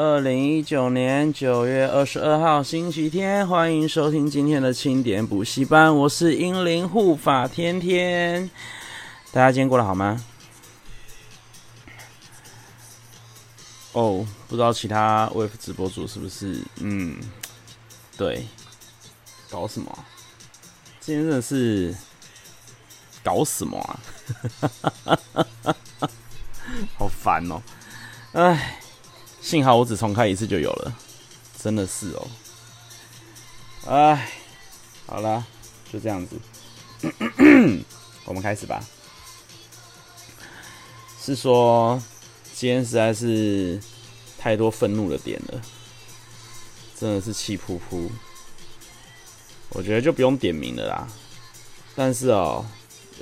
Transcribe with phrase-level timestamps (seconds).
[0.00, 5.92] 二零一九年九月二十二号星期天，欢迎收听今天的清点补习班。
[5.92, 8.48] 我是英灵护法天天，
[9.32, 10.24] 大家今天过得好吗？
[13.90, 16.62] 哦，不知道其他 we 直播主是不是？
[16.76, 17.18] 嗯，
[18.16, 18.46] 对，
[19.50, 20.04] 搞什么？
[21.00, 21.92] 今天真的是
[23.24, 23.98] 搞什么啊？
[26.96, 27.60] 好烦哦！
[28.34, 28.80] 哎。
[29.48, 30.94] 幸好我只重开一次就有了，
[31.58, 32.28] 真的是哦。
[33.86, 34.30] 哎，
[35.06, 35.42] 好了，
[35.90, 36.36] 就这样子，
[38.26, 38.84] 我们开始吧。
[41.18, 41.98] 是说
[42.54, 43.80] 今天实在是
[44.38, 45.62] 太多愤怒的点了，
[46.94, 48.06] 真的是气噗噗。
[49.70, 51.08] 我觉得就不用点名了啦。
[51.96, 52.66] 但是哦，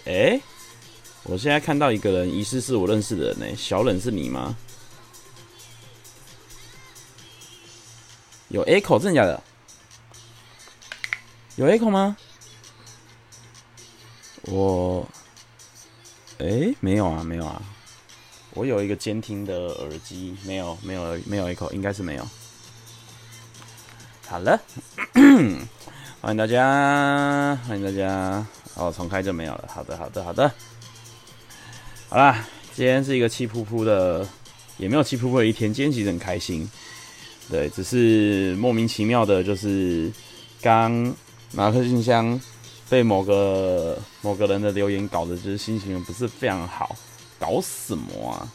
[0.06, 0.40] 哎、
[1.22, 3.46] 我现在看到一个人，疑似是我认识的人呢。
[3.56, 4.56] 小冷是你吗？
[8.48, 9.42] 有 echo 真的假的？
[11.56, 12.16] 有 echo 吗？
[14.42, 15.06] 我，
[16.38, 17.60] 哎、没有啊，没有啊。
[18.52, 22.28] 我有一个监听的耳机，没有，没有，没有 echo，应该是没有。
[24.28, 24.60] 好了，
[26.20, 28.46] 欢迎大家，欢迎大家。
[28.74, 29.68] 哦，重开就没有了。
[29.72, 30.52] 好的，好的，好的。
[32.08, 32.44] 好啦，
[32.74, 34.26] 今天是一个气噗噗的，
[34.78, 35.72] 也没有气噗噗的一天。
[35.72, 36.70] 今天其实很开心。
[37.50, 40.10] 对，只是莫名其妙的，就是
[40.60, 41.14] 刚
[41.52, 42.40] 马克信箱
[42.88, 46.96] 被某个某个人的留言搞得，就是心情不是非常好。
[47.38, 48.48] 搞什么啊？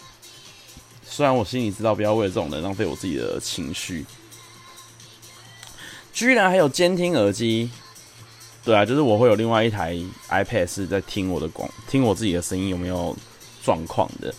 [1.06, 4.06] 虽然我心里知道不要为了这种人浪费我自己的情绪，
[6.11, 7.70] 居然还有监听耳机。
[8.64, 9.98] 对啊，就是我会有另外一台
[10.30, 13.16] iPad 是在听我的广，听我自己的声音有没有
[13.64, 14.33] 状况的。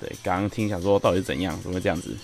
[0.00, 2.16] 对，刚刚听想说到底是怎样，怎么会这样子？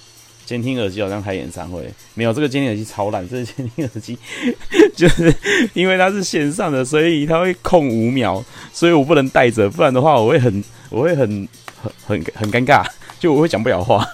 [0.48, 3.28] 监听耳机好像开演唱会，没有这个监听耳机超烂。
[3.28, 4.18] 这个监听耳机
[4.96, 5.30] 就是
[5.74, 8.42] 因为它是线上的，所以它会空五秒，
[8.72, 11.46] 所以我不能戴着，不然的话我会很我会很
[11.82, 12.82] 很很很尴尬，
[13.20, 14.08] 就我会讲不了话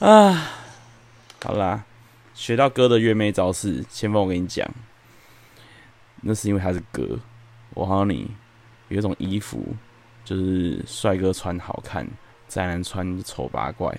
[0.00, 0.50] 啊。
[1.44, 1.84] 好啦，
[2.34, 4.68] 学到哥的月妹招式，前锋我跟你讲，
[6.22, 7.20] 那是因为他是哥。
[7.74, 8.28] 我好你，
[8.88, 9.64] 有一种衣服
[10.24, 12.04] 就是帅哥穿好看，
[12.48, 13.96] 宅男穿丑八怪。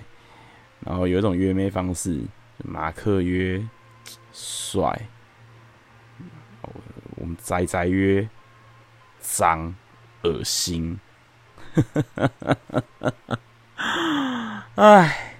[0.84, 2.20] 然后有一种约妹方式，
[2.58, 3.66] 马克约
[4.32, 5.08] 帅，
[7.16, 8.28] 我们宅宅约
[9.18, 9.74] 脏
[10.24, 11.00] 恶心，
[14.76, 15.34] 哎，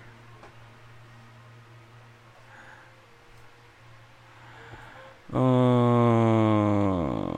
[5.29, 7.37] 嗯，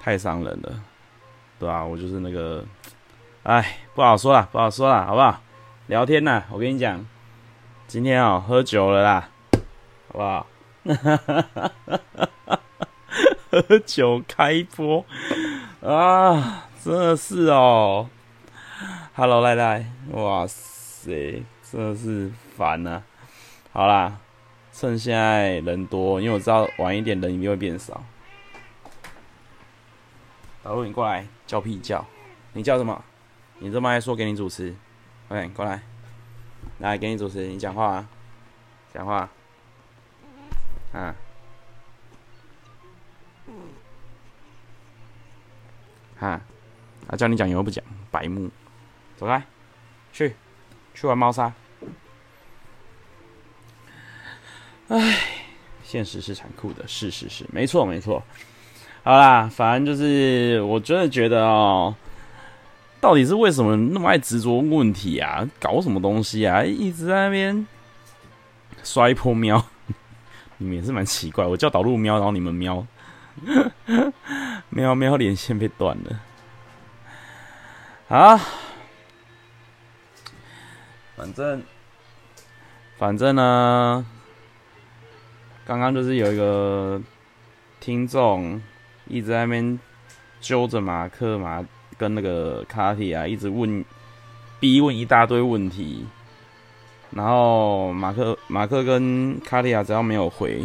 [0.00, 0.82] 太伤人了，
[1.58, 2.64] 对啊，我就是那个。
[3.44, 5.40] 哎，不好说了，不好说了，好不好？
[5.88, 7.04] 聊天呐，我跟你讲，
[7.88, 9.28] 今天哦、喝酒了啦，
[10.12, 10.46] 好不好？
[13.50, 15.04] 喝酒开播
[15.84, 18.10] 啊，真的是哦、喔。
[19.16, 23.02] Hello，赖赖，哇塞，真的是烦呐、啊。
[23.72, 24.18] 好啦，
[24.72, 28.00] 趁现在人多，因为我知道晚一点人一定会变少。
[30.62, 32.06] 老陆，你过来叫屁叫，
[32.52, 33.02] 你叫什么？
[33.62, 34.74] 你这么爱说，给你主持
[35.28, 35.80] ，OK，过来，
[36.80, 38.08] 来给你主持，你讲话啊，
[38.92, 39.30] 讲话，
[40.92, 41.14] 啊，
[46.18, 46.40] 哈，
[47.06, 48.50] 啊，叫你讲，以后不讲，白目，
[49.16, 49.40] 走开，
[50.12, 50.34] 去，
[50.92, 51.52] 去玩猫砂。
[54.88, 55.20] 唉，
[55.84, 58.24] 现实是残酷的，是是是，没错没错。
[59.04, 61.94] 好啦，反正就是，我真的觉得哦。
[63.02, 65.44] 到底是为什么那么爱执着问题啊？
[65.58, 66.62] 搞什么东西啊？
[66.62, 67.66] 一直在那边
[68.84, 69.66] 刷一波喵，
[70.58, 71.44] 你们也是蛮奇怪。
[71.44, 72.86] 我叫导入喵，然后你们喵，
[74.70, 76.20] 喵喵连线被断了。
[78.16, 78.40] 啊，
[81.16, 81.60] 反正
[82.98, 84.06] 反正呢，
[85.64, 87.02] 刚刚就是有一个
[87.80, 88.62] 听众
[89.08, 89.80] 一直在那边
[90.40, 91.64] 揪着马克马。
[92.02, 93.84] 跟那个卡提亚一直问，
[94.58, 96.04] 逼问一大堆问题，
[97.10, 100.60] 然后马克马克跟卡提亚只要没有回，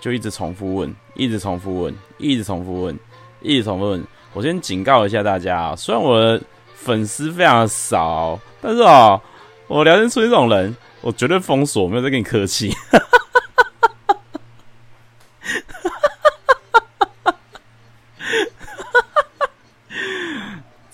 [0.00, 2.98] 就一直重复问，一直重复问，一直重复问，
[3.40, 4.04] 一直重复问。
[4.32, 6.42] 我先警告一下大家啊，虽然我的
[6.74, 9.22] 粉丝非常的少，但是啊，
[9.68, 12.74] 我聊天出这种人，我绝对封锁，没有在跟你客气。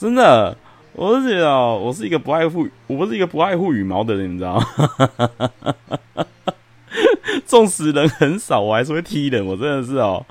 [0.06, 0.56] 真的，
[0.92, 4.64] 我是觉得，我是一个不爱护，我不是一个不爱护羽毛的人，你知道吗？
[7.44, 9.44] 纵使人很少，我还是会踢人。
[9.44, 10.24] 我真的是哦，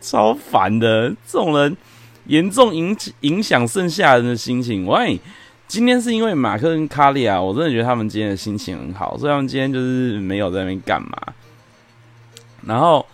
[0.00, 1.10] 超烦的。
[1.26, 1.76] 这种人
[2.24, 4.86] 严重影影响剩下人的心情。
[4.86, 5.20] 喂，
[5.68, 11.18] 今天是因为马克跟卡利亚，我真的觉得他们今天的心情很好，所以他们今天就是没有在那边干嘛。
[12.66, 13.04] 然后，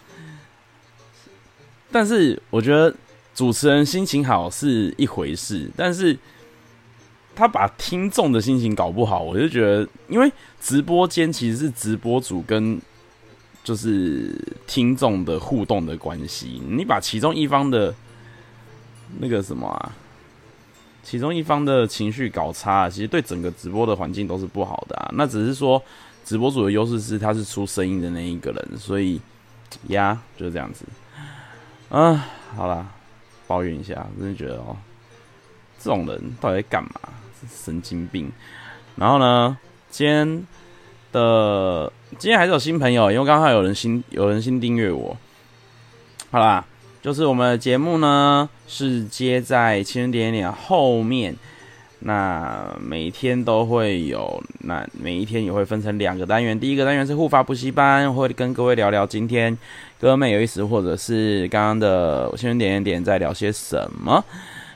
[1.90, 2.94] 但是我觉得
[3.38, 6.18] 主持人心情好是一回事，但是
[7.36, 10.28] 他把听众的心情搞不好，我就觉得，因为
[10.60, 12.80] 直播间其实是直播主跟。
[13.64, 14.34] 就是
[14.66, 17.94] 听众的互动的关系，你把其中一方的
[19.18, 19.92] 那个什么啊，
[21.02, 25.10] 其中一方的情绪搞差，其实对整个直播的环境都是不好的啊。
[25.12, 25.82] 那只是说，
[26.24, 29.20] 直播主的优势是他是出声音的那一个人，所以
[29.88, 30.86] 呀，就这样子。
[31.90, 32.26] 啊，
[32.56, 32.90] 好啦，
[33.48, 34.76] 抱怨一下，真的觉得哦，
[35.80, 36.92] 这种人到底在干嘛？
[37.50, 38.30] 神经病。
[38.94, 39.58] 然后呢，
[39.90, 40.46] 今天
[41.10, 41.92] 的。
[42.18, 45.14] 今天还是有新朋友，因为刚好有人新有人新订阅我。
[46.30, 46.64] 好啦，
[47.02, 51.36] 就是我们的节目呢是接在青春点点后面，
[51.98, 56.58] 那每天都会有，那每一天也会分成两个单元。
[56.58, 59.56] 第一个单元是护发补习班，会跟各位聊聊今天
[60.00, 64.24] 哥妹有意思，或者是刚刚的青春点点点在聊些什么。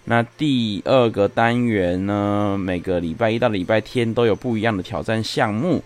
[0.05, 5.81] 那第二个单元呢，每个礼拜一到礼拜天都有不一样的挑战项目。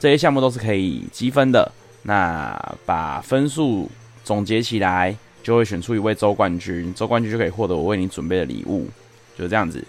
[0.00, 1.70] 这些项目都是可以积分的，
[2.02, 3.88] 那把分数
[4.24, 8.88] 总结起来，就会选出一位周冠军，周冠军就可以获得我为你准备的礼物，
[9.36, 9.84] 就是这样子。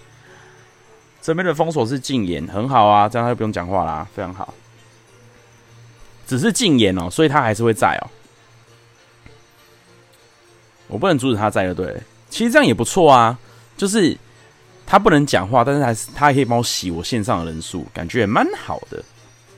[1.21, 4.54] 这边的封锁是禁言，很好啊，这样他就不用讲话啦，非常好。
[6.27, 8.06] 只是禁言哦，所以他还是会在哦，
[10.89, 11.95] 我不能阻止他在，就对。
[12.30, 13.39] 其实这样也不错啊，
[13.77, 14.18] 就是
[14.86, 19.01] 他不能讲话，但是还是他还可以帮我洗我线上的人数，感觉也蛮好的。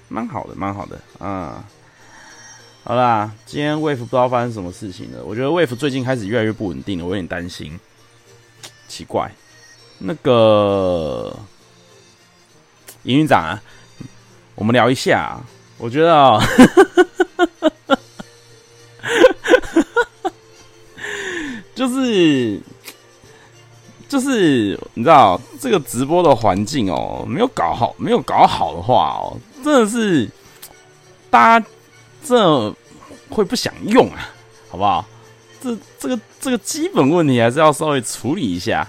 [0.07, 1.53] 蛮好的，蛮好的，嗯，
[2.83, 5.23] 好啦，今天 Wave 不知道发生什么事情了。
[5.23, 7.79] 我觉得 Wave 最近开始越来越不稳定了，我有点担心。
[8.89, 9.31] 奇怪，
[9.99, 11.33] 那个
[13.03, 13.63] 营运长啊，
[14.55, 15.39] 我们聊一下。
[15.77, 16.37] 我觉得啊，
[21.81, 22.61] 就是。
[24.11, 30.29] 就是你知道这个直播的环境哦，没有搞好，没有搞好的话哦，真的是
[31.29, 31.65] 大家
[32.21, 32.69] 这
[33.29, 34.27] 会不想用啊，
[34.69, 35.05] 好不好？
[35.61, 38.85] 这这个这个基本问题还是要稍微处理一下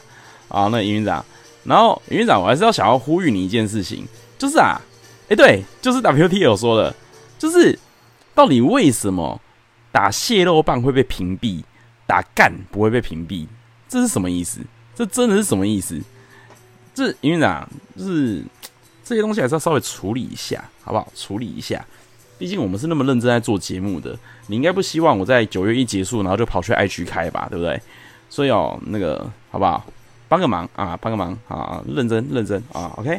[0.48, 0.66] 啊。
[0.72, 1.24] 那营运长，
[1.62, 4.04] 然后营运长，我还是要想要呼吁你一件事情，
[4.36, 4.80] 就是啊，
[5.28, 6.92] 哎，对，就是 WT 有说的，
[7.38, 7.78] 就是
[8.34, 9.40] 到底为什么
[9.92, 11.62] 打蟹肉棒会被屏蔽，
[12.12, 13.46] 打干不会被屏蔽？
[13.88, 14.60] 这是什么意思？
[14.94, 15.98] 这真的是什么意思？
[16.94, 17.66] 这营运长
[17.96, 18.44] 就是
[19.02, 21.10] 这些东西还是要稍微处理一下，好不好？
[21.16, 21.82] 处理一下，
[22.36, 24.14] 毕竟我们是那么认真在做节目的，
[24.48, 27.80] 你应该不希望我在九月一结束，然后就跑去 IG 开吧，对不对？
[28.28, 29.82] 所以哦，那个好不好？
[30.28, 33.18] 帮个忙啊，帮个忙啊，认真认真啊，OK，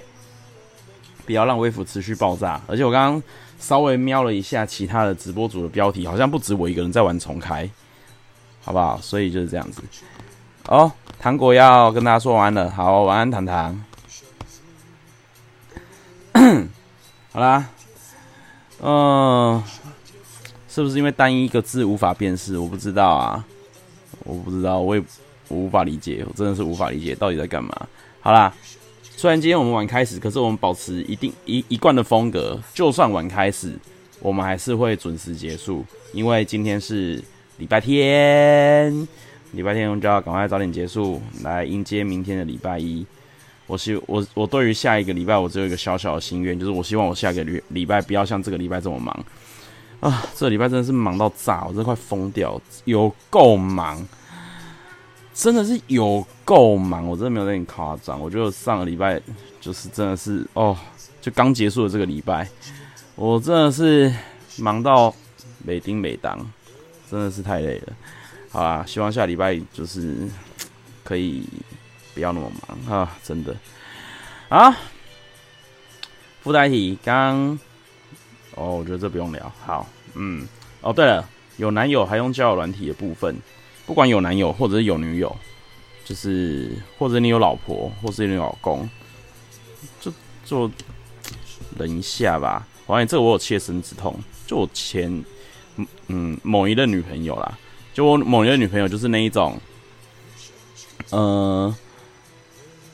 [1.26, 2.62] 不要让微服持续爆炸。
[2.68, 3.24] 而且我刚刚
[3.60, 7.68] 稍微瞄了一下其他的直播组的标题，好像不止我一个人在玩重开，
[8.64, 8.98] 好不好？
[9.02, 9.82] 所以就是这样子。
[10.68, 12.72] 哦，糖果要跟大家说晚安了。
[12.72, 13.84] 好，晚安，糖糖。
[17.32, 17.66] 好啦，
[18.82, 19.64] 嗯、
[20.70, 22.58] 是不是因为单一一个字无法辨识？
[22.58, 23.44] 我不知道啊，
[24.24, 25.04] 我不知道，我也
[25.48, 27.88] 我无法理解，我真的是无法理解到底在干嘛。
[28.22, 28.54] 好啦，
[29.16, 33.78] 虽然今天我们晚开始，可是我们保持一定一一贯的风格，就算晚开始，
[34.20, 37.24] 我们还是会准时结束，因为今天是
[37.58, 39.08] 礼拜天。
[39.52, 43.06] 礼拜天我们就要赶快早点结束，来迎接明天的礼拜一。
[43.68, 49.26] 我希我我对于下一个礼拜，我只有一个小小的心愿，就是我希望我下个礼礼拜不要像这个礼拜这么忙
[50.00, 50.26] 啊！
[50.36, 54.06] 这礼拜真的是忙到炸，我真快疯掉，有够忙，
[55.34, 58.20] 真的是有够忙，我真的没有在你夸张。
[58.20, 59.22] 我觉得上个礼拜
[59.62, 60.76] 就是真的是哦，
[61.22, 62.46] 就刚结束的这个礼拜，
[63.16, 64.14] 我真的是
[64.58, 65.14] 忙到
[65.64, 66.38] 没丁没当，
[67.14, 67.94] 真的是太累了。
[68.50, 70.28] 好啊，希望下礼拜就是
[71.04, 71.44] 可以
[72.16, 73.18] 不要那么忙啊！
[73.24, 73.56] 真的
[74.50, 74.76] 啊，
[76.42, 77.52] 附带题刚
[78.56, 79.52] 哦，我觉得这不用聊。
[79.64, 80.48] 好，嗯，
[80.82, 83.38] 哦，对了，有男友还用交友软体的部分，
[83.86, 85.38] 不管有男友或者是有女友，
[86.04, 88.90] 就是或者你有老婆或是你有老公，
[90.02, 90.12] 就
[90.44, 90.72] 就
[91.78, 92.68] 忍一下吧。
[92.88, 95.24] 我发现这个我有切身之痛，就我前
[96.08, 97.58] 嗯某一任女朋友啦。
[97.94, 99.56] 就我某一任女朋友，就是那一种，
[101.12, 101.76] 呃，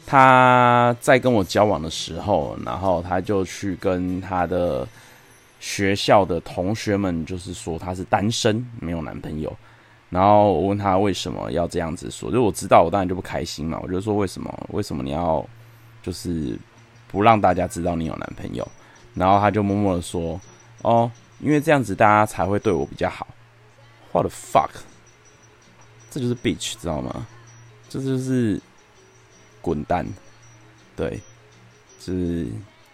[0.06, 4.86] 他在跟我交往的时候，然后他就去跟他的
[5.62, 9.56] 学校的同学们，就是说他是单身，没有男朋友。
[10.10, 13.80] 然后我问他为什么要这样子说，就我知道，我当然就不开心嘛。
[13.82, 14.68] 我就说为什么？
[14.72, 15.48] 为什么你要
[16.02, 16.58] 就是
[17.08, 18.68] 不让大家知道你有男朋友？
[19.14, 20.42] 然后他就默默的说
[20.82, 23.28] ：“哦，因为这样子大家才会对我比较好。”
[24.12, 24.72] What the fuck？
[26.10, 27.28] 这就是 bitch，知道吗？
[27.90, 28.62] 这就是
[29.62, 30.06] 滚蛋。
[30.96, 31.22] 对，
[32.00, 32.48] 就是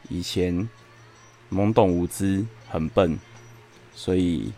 [0.09, 0.69] 以前
[1.51, 3.17] 懵懂无知、很笨，
[3.93, 4.51] 所以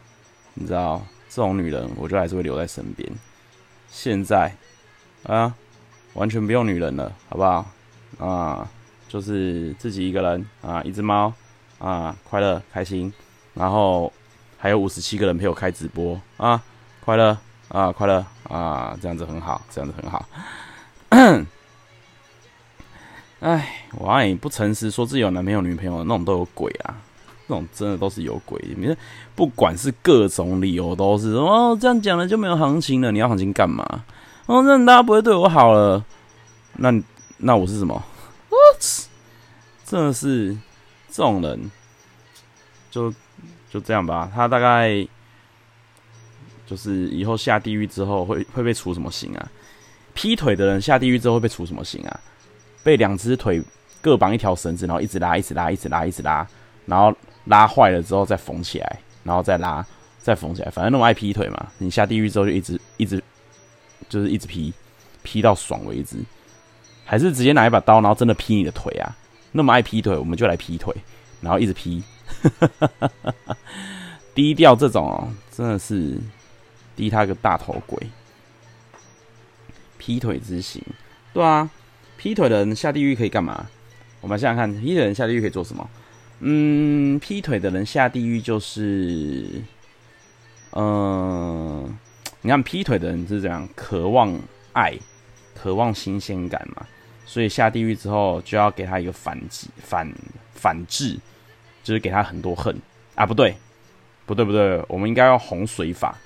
[0.53, 1.05] 你知道。
[1.29, 3.07] 这种女人，我就还是会留在身边。
[3.91, 4.51] 现在
[5.23, 5.53] 啊，
[6.13, 7.69] 完全不用女人了，好不好？
[8.17, 8.71] 啊，
[9.09, 11.31] 就是自己一个人啊，一只猫
[11.79, 13.13] 啊，快乐开心。
[13.57, 14.11] 然后
[14.57, 16.61] 还有五十七个人陪我开直播啊，
[17.03, 17.37] 快乐
[17.69, 20.25] 啊，快乐啊，这样子很好，这样子很好。
[23.39, 26.95] 哎，我爱你不诚实，说自己有男朋友、女朋友，那种都有鬼啊。
[27.49, 28.97] 那种真的都是有鬼，你看，
[29.33, 33.09] 不管是各种理由，都是哦，这样讲了就没有行情了。
[33.09, 34.03] 你要行情干嘛？
[34.47, 36.03] 哦，那大家不会对我好了。
[36.73, 36.91] 那
[37.37, 38.03] 那我是什么
[38.49, 38.83] ？What？
[39.85, 40.57] 真的是
[41.09, 41.71] 这种人，
[42.91, 43.13] 就
[43.69, 44.31] 就这样吧。
[44.33, 45.05] 他大概
[46.65, 49.51] 就是以后下地狱之后会会被处什么刑啊？
[50.13, 52.19] 劈腿的人下地狱之后会被处什么刑啊？
[52.83, 53.61] 被两只腿
[54.01, 56.47] 各绑一条绳子，然后一直拉，一直拉，一直拉，一直拉，
[56.85, 57.15] 然后。
[57.47, 59.81] 拉坏了之后再缝起来，然后再拉，
[60.19, 60.69] 再缝起来。
[60.69, 63.23] 反正那么爱劈腿嘛，你下地狱之后就一直一直
[64.09, 64.73] 就是一直劈，
[65.23, 66.17] 劈到爽为止。
[67.05, 69.15] 还是直接拿一把刀，然后真的劈你的腿啊？
[69.53, 70.93] 那么爱劈腿，我们就来劈腿，
[71.39, 72.03] 然后一直劈。
[74.35, 76.17] 低调这种哦，真的是
[76.95, 77.99] 低他个大头鬼。
[79.97, 80.81] 劈腿之刑，
[81.33, 81.69] 对啊，
[82.17, 83.67] 劈腿的人下地狱可以干嘛？
[84.21, 85.89] 我们想想看，劈腿的人下地狱可以做什么？
[86.39, 89.61] 嗯，劈腿的人下地狱就是，
[90.73, 91.97] 嗯、
[92.41, 94.39] 你看劈腿的人是怎样，渴望
[94.73, 94.95] 爱，
[95.55, 96.85] 渴望新鲜感嘛，
[97.25, 100.13] 所以下地狱之后就要给他一个反击、反
[100.53, 101.19] 反制，
[101.87, 102.75] 就是给他很多恨。
[103.15, 103.55] 啊，不对，
[104.25, 106.17] 不对，不对，我们应该要洪水法，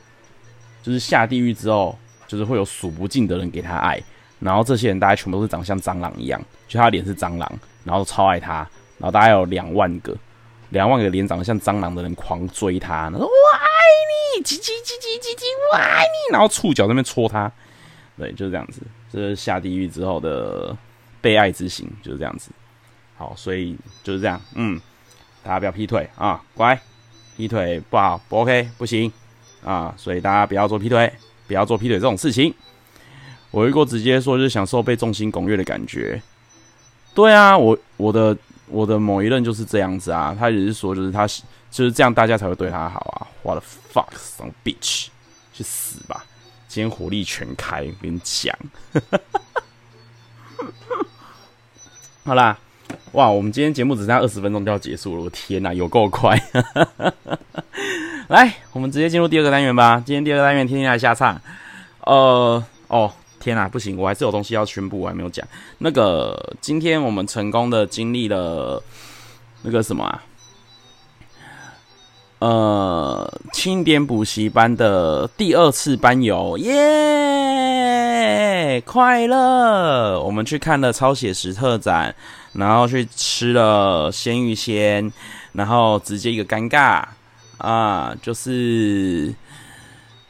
[0.82, 1.96] 就是下地狱之后，
[2.28, 4.02] 就是会有数不尽的人给他爱，
[4.40, 8.68] 然后这些人大家全部都是长得像蟑螂一样，就他脸是蟑螂，然后超爱他。
[8.98, 10.16] 然后大概有两万个，
[10.70, 13.70] 两万个脸长得像蟑螂的人狂追他，他说我爱
[14.38, 17.52] 你，叽叽叽叽叽叽，我爱你，然后触角在那边戳他，
[18.18, 20.76] 对，就是这样子，这是下地狱之后的
[21.22, 22.52] 被爱之行，就是这样子。
[23.18, 24.80] 好，所以就是这样，嗯，
[25.44, 26.80] 大家不要劈腿啊，乖，
[27.38, 29.12] 劈腿不好，不 OK，不行
[29.64, 31.12] 啊，所以大家不要做劈腿，
[31.48, 32.54] 不要做劈腿这种事情。
[33.52, 36.22] 我遇过直接说就是享受被众星拱月的感觉，
[37.14, 38.38] 对啊，我我的。
[38.74, 43.28] 我的某一任就是这样子啊，他也是说，就是他就是这样，大家才会对他好啊。
[43.44, 45.08] What the fuck, some bitch，
[45.52, 46.24] 去死吧！
[46.70, 48.58] 今天火力全开，我跟你讲。
[52.24, 52.58] 好啦，
[53.14, 56.42] 哇，我们今天节目只剩下二十分钟就要结束了，我天哪，有够快！
[58.30, 60.02] 来，我们直接进入第二个单元吧。
[60.06, 61.40] 今天第二个单元，天天来瞎唱。
[62.06, 63.12] 呃，哦。
[63.44, 65.44] 天啊，不行，我还是有东西要宣布，我还没有讲。
[65.80, 68.84] 那个，今天我们成功的经历了
[69.64, 70.24] 那个什么啊？
[72.38, 78.01] 呃，清点补习班的第二次班游，耶！
[78.86, 80.22] 快乐！
[80.22, 82.14] 我们去看了超写实特展，
[82.54, 85.12] 然后去吃了鲜芋仙，
[85.54, 87.04] 然后直接一个尴尬
[87.58, 89.34] 啊，就是。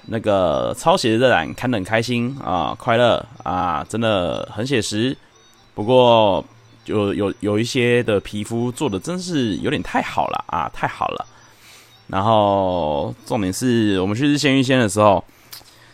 [0.07, 5.15] 那个超写实的展看得很开心啊，快乐啊，真的很写实。
[5.75, 6.43] 不过
[6.83, 11.25] 就有有一些的皮肤做的真是有点太好了啊，太好了。
[12.07, 15.23] 然后重点是我们去吃鲜芋仙的时候，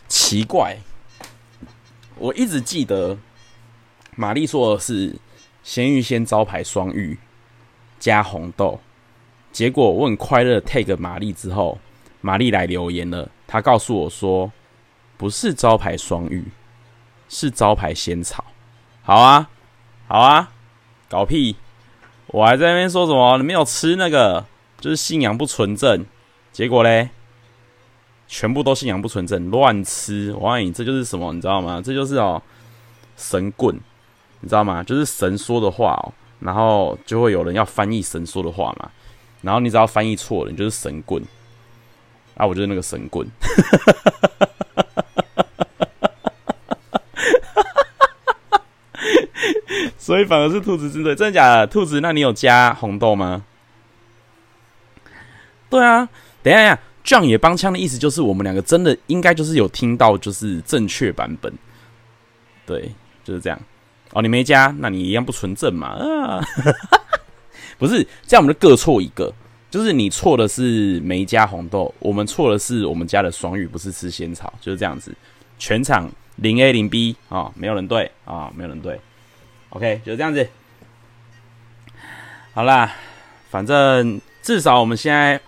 [0.08, 0.76] 奇怪，
[2.18, 3.16] 我一直记得
[4.16, 5.14] 玛丽说的是
[5.62, 7.18] 鲜芋仙招牌双芋
[7.98, 8.80] 加红豆，
[9.52, 11.78] 结果我很快乐 take 玛丽之后，
[12.20, 13.28] 玛丽来留言了。
[13.46, 14.50] 她告诉我说
[15.16, 16.44] ：“不是招牌双芋，
[17.28, 18.44] 是招牌仙草。”
[19.02, 19.48] 好啊，
[20.06, 20.50] 好啊，
[21.08, 21.56] 搞屁！
[22.26, 23.38] 我还在那边说什么？
[23.38, 24.44] 你没有吃那个，
[24.80, 26.04] 就是信仰不纯正。
[26.52, 27.08] 结果嘞，
[28.28, 30.32] 全部都信仰不纯正，乱吃。
[30.34, 31.32] 我告诉你，这就是什么？
[31.32, 31.82] 你知道吗？
[31.82, 32.40] 这就是哦，
[33.16, 33.74] 神棍，
[34.40, 34.84] 你知道吗？
[34.84, 38.90] 就是神说的话哦，然后就会有人要翻译神说的话嘛。
[39.40, 41.22] 然后你只要翻译错了，你就是神棍。
[42.34, 43.28] 啊，我就是那个神棍，
[49.98, 51.66] 所以反而是兔子针对，真的假的？
[51.66, 53.44] 兔子，那你有加红豆吗？
[55.68, 56.08] 对啊，
[56.44, 61.50] 等一下呀，John 也帮腔的意思就是我们两个真的应该就是有听到就是正确版本，
[62.66, 62.92] 对，
[63.24, 63.58] 就是这样。
[64.12, 65.88] 哦，你没加，那你一样不纯正嘛？
[65.88, 66.44] 啊，
[67.78, 69.32] 不是，这样我们就各错一个，
[69.70, 75.14] 就是你错的是没加红豆，我们错的是我们加的双语，不是吃仙草，就是这样子。
[75.58, 79.00] 全场零 A 零 B 啊、没有人对啊、没有人对。
[79.70, 80.46] OK，就这样子。
[82.54, 82.92] 好啦，
[83.50, 85.38] 反正至少我们现在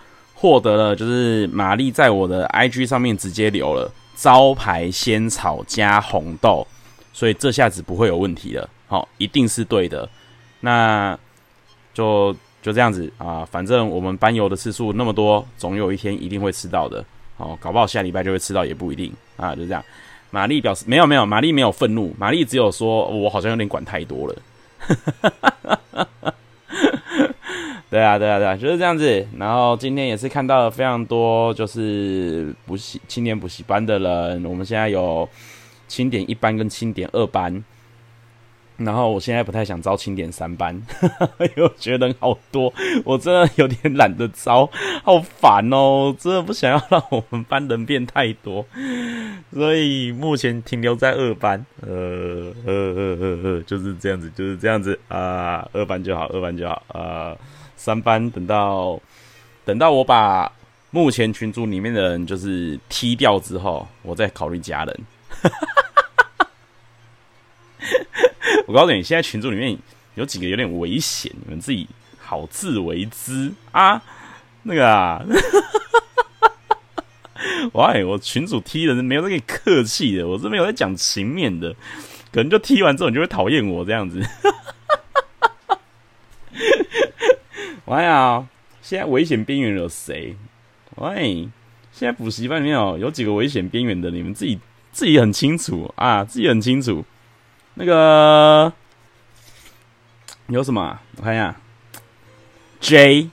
[0.40, 6.66] 获得了，就是玛丽在我的 IG 上面直接留了招牌仙草加红豆，
[7.12, 8.66] 所以这下子不会有问题了。
[8.86, 10.08] 好、哦，一定是对的。
[10.60, 11.18] 那
[11.92, 17.04] 就就这样子啊，反正我们班游的次数那么多，总有一天一定会吃到的。
[17.36, 19.54] 哦，搞不好下礼拜就会吃到，也不一定啊。
[19.54, 19.84] 就这样，
[20.30, 24.34] 玛丽表示没有没有，玛丽没有愤怒，玛丽只有说我好像有点管太多了。
[27.90, 29.26] 对啊对啊对啊，就是这样子。
[29.36, 34.44] 然后今天也是看到了非常多，就是补习青年补习班的人。
[34.44, 35.28] 我们现在有
[35.88, 37.52] 青点一班跟青点二班。
[38.82, 40.74] 然后我现在不太想招清点三班，
[41.38, 42.72] 因为我觉得人好多，
[43.04, 44.68] 我真的有点懒得招，
[45.04, 46.14] 好烦哦！
[46.18, 48.64] 真的不想要让我们班人变太多，
[49.52, 57.36] 所以目前停留在二班，呃呃呃呃呃，就是这样子，就是这样子啊，二班就好，二班就好啊，
[57.76, 58.98] 三班等到
[59.64, 60.50] 等到我把
[60.90, 65.00] 目前群组里面的人就是踢掉之后，我再考虑加人。
[68.70, 69.76] 我告诉你，现在群组里面
[70.14, 71.88] 有几个有点危险，你们自己
[72.20, 74.00] 好自为之啊！
[74.62, 75.20] 那个啊，
[77.74, 81.74] 喂，我群主踢人没有在跟你客气的，我是没有在讲情面的，
[82.30, 84.22] 可能就踢完之后你就会讨厌我这样子。
[87.86, 88.46] 喂啊，
[88.82, 90.36] 现在危险边缘有谁？
[90.94, 91.48] 喂，
[91.92, 94.60] 现在补习班里面有有几个危险边缘的，你们自己
[94.92, 97.04] 自己很清楚啊，自己很清楚。
[97.74, 98.72] 那个
[100.48, 100.98] 有什么？
[101.16, 101.54] 我看一下
[102.80, 103.30] ，J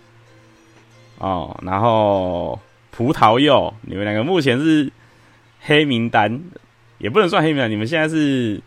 [1.18, 2.60] 哦，然后
[2.92, 4.92] 葡萄柚，你们两个目前是
[5.62, 6.42] 黑名单，
[6.98, 8.62] 也不能算黑名单，你们现在是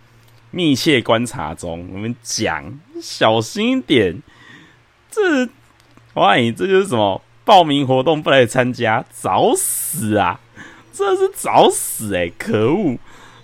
[0.50, 1.88] 密切观察中。
[1.92, 4.22] 我们讲小心一点，
[5.10, 5.48] 这
[6.14, 7.22] 喂，这就是什么？
[7.42, 10.38] 报名活动不来参加，找死啊！
[10.92, 12.96] 这是找死哎、可恶！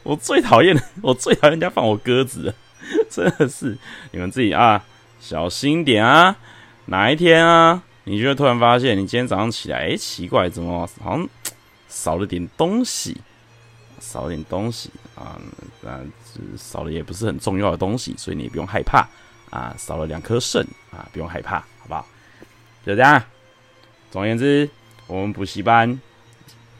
[0.07, 2.55] 我最讨厌， 我最讨厌人家放我鸽子，
[3.11, 3.77] 真的是
[4.13, 4.85] 你们自己啊，
[5.19, 6.37] 小心点啊！
[6.85, 11.29] 哪一天啊，你就会突然发现，你今天早上起来，哎、奇怪，怎么好像
[11.89, 13.17] 少了点东西？
[13.99, 15.41] 少了点东西啊，
[15.81, 15.99] 那
[16.57, 19.05] 少了也不是很重要的东西，所以你也不用害怕
[19.51, 19.75] 啊。
[19.77, 22.07] 少了两颗肾啊，不用害怕，好不好？
[22.87, 23.21] 就这样。
[24.13, 24.71] 总而言之，
[25.09, 26.01] 我们补习班，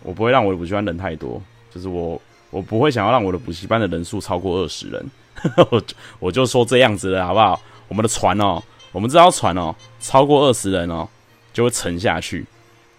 [0.05, 1.43] 我不会让我的补习班人太多，
[1.75, 2.23] 就是我。
[2.57, 5.11] 我不会想要让我的补习班的人数超过二十人，
[5.71, 5.83] 我
[6.19, 7.61] 我就说这样子了，好不好？
[7.87, 11.07] 我们的船哦，我们这艘船哦，超过二十人哦，
[11.53, 12.47] 就会沉下去，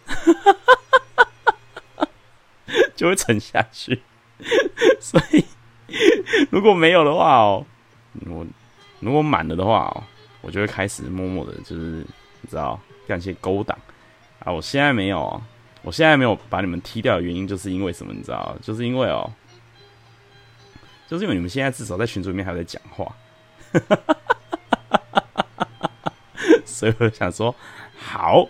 [2.96, 4.00] 就会沉下去。
[5.00, 5.43] 所以
[6.52, 7.65] 如果没有的话哦，
[8.28, 8.46] 我
[9.00, 10.04] 如果满了的话哦，
[10.41, 12.06] 我就会开始默默的，就是
[12.41, 13.76] 你知道干些勾当
[14.38, 14.52] 啊。
[14.52, 15.41] 我现在没有，
[15.82, 18.13] 我现在没有把你们踢掉的原因，就是因为什么？
[18.13, 19.28] 你知道，就是因为哦。
[21.08, 23.15] 就是因为你们现在至少在群组里面还在讲话，
[26.65, 27.56] 所以我想说，
[27.98, 28.48] 好，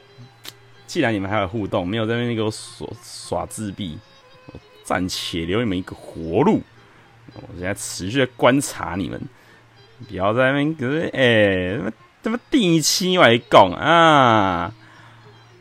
[0.88, 3.98] 既然你们还有互动，没有在那边给我耍耍自闭，
[4.48, 6.62] 我暂且留你们一个活路。
[7.36, 9.22] 我现在持续在观察你们，
[10.08, 11.91] 不要在那边可是哎，
[12.22, 14.74] 怎么第一期来讲啊？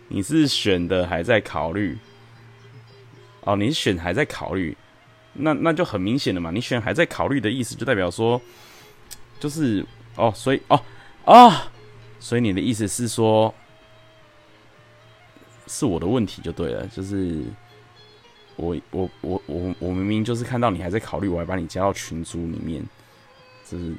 [0.08, 1.98] 你是选的还在考虑？
[3.42, 4.74] 哦，你是选还在考虑？
[5.38, 8.40] 那那就很明显了嘛，你选还在考虑的意思，就代表说，
[9.38, 9.84] 就是
[10.16, 10.80] 哦，所以哦
[11.24, 11.52] 哦，
[12.18, 13.54] 所以你的意思是说，
[15.66, 17.42] 是我的问题就对了，就是
[18.56, 22.84] 我我我我我明明就是看到你还在考虑，我还把你加到群组里面，
[23.68, 23.94] 这是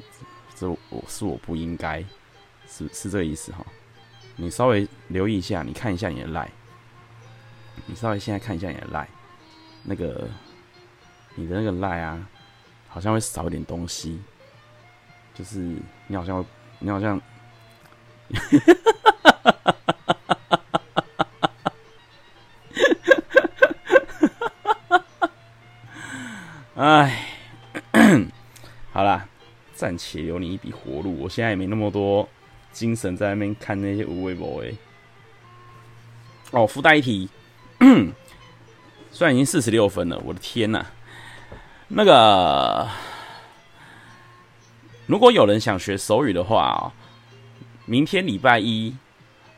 [0.56, 2.04] 这我是我不应该，
[2.68, 3.66] 是是这个意思哈，
[4.36, 6.50] 你稍微留意一下，你看一下你的赖，
[7.86, 9.08] 你稍微现在看一下你的赖，
[9.84, 10.28] 那个。
[11.40, 12.28] 你的那个赖啊，
[12.90, 14.20] 好像会少一点东西，
[15.36, 15.60] 就是
[16.08, 17.22] 你好像会，你好像，
[26.76, 27.24] 哎，
[28.92, 29.28] 好啦，
[29.76, 31.20] 暂，且留你一笔活路。
[31.20, 32.28] 我现在也没那么多
[32.72, 34.76] 精神在那边看那些无谓无谓。
[36.50, 37.30] 哦，附带一提，
[39.12, 40.84] 虽然已经四十六分了，我的天呐！
[41.90, 42.86] 那个，
[45.06, 46.92] 如果有人想学手语的话哦，
[47.86, 48.94] 明天礼拜一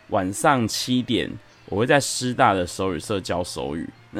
[0.09, 1.31] 晚上七点，
[1.65, 3.89] 我会在师大的手语社教手语。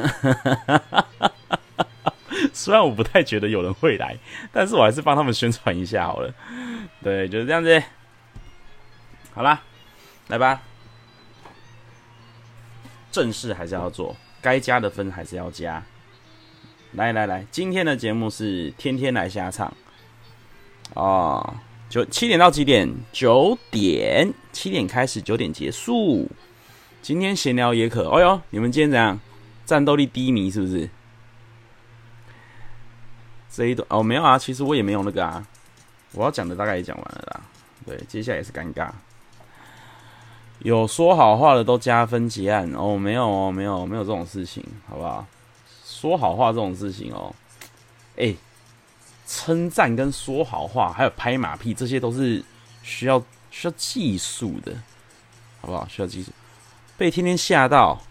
[2.52, 4.18] 虽然我不太觉得有人会来，
[4.52, 6.34] 但是我还是帮他们宣传一下好了。
[7.04, 7.82] 对，就是这样子。
[9.34, 9.62] 好啦，
[10.28, 10.62] 来吧。
[13.12, 15.84] 正事还是要做，该加的分还是要加。
[16.94, 19.72] 来来来，今天的节目是天天来瞎唱
[20.96, 21.54] 哦，
[21.88, 22.90] 九七点到几点？
[23.12, 26.28] 九点，七点开始，九点结束。
[27.02, 28.10] 今天闲聊也可。
[28.10, 29.20] 哦哟，你们今天怎样？
[29.68, 30.90] 战斗力低迷是不是？
[33.52, 35.46] 这一段哦，没有啊，其实我也没有那个啊。
[36.14, 37.42] 我要讲的大概也讲完了啦。
[37.86, 38.90] 对，接下来也是尴尬。
[40.60, 45.26] 有说好话的都加分结案哦，没有哦，没有没有这种事情，好不好？
[46.00, 47.36] 说好话这种事情哦，
[48.16, 48.34] 哎、
[49.28, 52.42] 称赞跟说好话，还有拍马屁，这些都是
[52.84, 54.74] 需要需要技术的，
[55.60, 55.86] 好不好？
[55.90, 56.32] 需要技术。
[56.98, 58.02] 被天天吓到，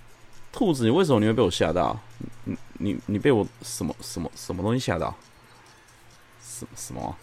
[0.53, 1.98] 兔子，你为什么你会被我吓到？
[2.44, 5.14] 你你你被我什么什么什么东西吓到？
[6.42, 7.16] 什么什么？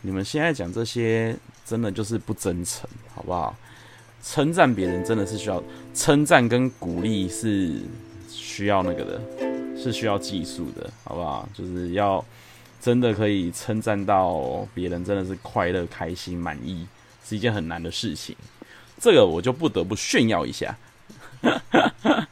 [0.00, 1.36] 你们现在讲这些，
[1.66, 3.54] 真的就是不真诚，好不好？
[4.22, 5.62] 称赞别人真的是需要
[5.94, 7.82] 称赞跟鼓励，是
[8.28, 9.45] 需要那个的，
[9.76, 11.48] 是需要技术的，好不好？
[11.54, 12.24] 就是要
[12.80, 16.86] 真的可以称赞到别人真的是快乐、开心、满意，
[17.24, 18.36] 是一件很难的事情。
[18.98, 20.76] 这个我就不得不炫耀一下。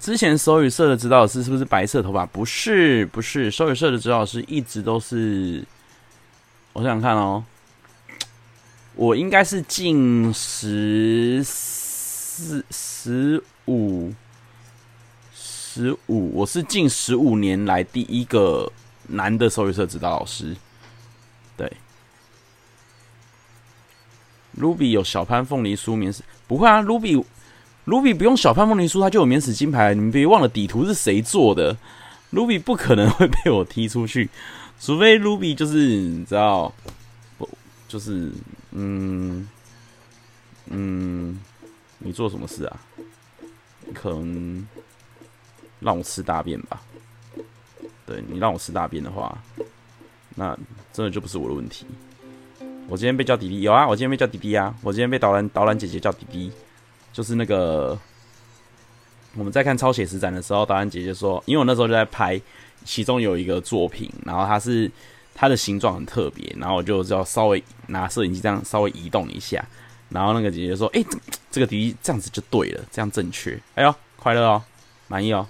[0.00, 2.26] 之前手语社的指导师是不是白色头发？
[2.26, 5.64] 不是，不是，手语社的指导师一直都是。
[6.72, 7.44] 我想想看哦。
[8.94, 14.12] 我应该是近十四、十五、
[15.74, 18.70] 十五，我是近十五年来第一个
[19.08, 20.54] 男的手语社指导老师。
[21.56, 21.72] 对
[24.60, 27.24] ，Ruby 有小潘凤梨酥免死，不会啊，Ruby
[27.86, 29.94] Ruby 不用小潘凤梨酥，他就有免死金牌。
[29.94, 31.74] 你们别忘了底图是谁做的
[32.34, 34.28] ，Ruby 不可能会被我踢出去，
[34.78, 36.70] 除非 Ruby 就是你知道，
[37.38, 37.48] 不
[37.88, 38.30] 就是。
[38.72, 39.48] 嗯
[40.66, 41.40] 嗯，
[41.98, 42.76] 你做什么事啊？
[43.94, 44.68] 可能
[45.82, 46.80] 让我吃大便吧？
[48.06, 49.36] 对，你让我吃大便的话，
[50.34, 50.56] 那
[50.92, 51.86] 真的就不是我的问题。
[52.88, 56.50] 我今天被叫弟弟，有啊，我今天被叫弟弟啊，我今天被导览导览姐姐叫弟弟，
[57.12, 57.98] 就是那个
[59.36, 62.40] 我们在看超写实展的时候，导览姐姐说，因为我那时候就在拍，
[62.84, 64.90] 其中有一个作品，然后它是。
[65.34, 69.64] 它的形状很特别，然后我就要稍微拿摄影机这样稍微移动一下，
[70.10, 71.06] 然后那个姐姐说：“哎、欸，
[71.50, 74.62] 这个滴滴这样子就对了，这样正确。”哎呦，快乐哦，
[75.08, 75.48] 满意哦。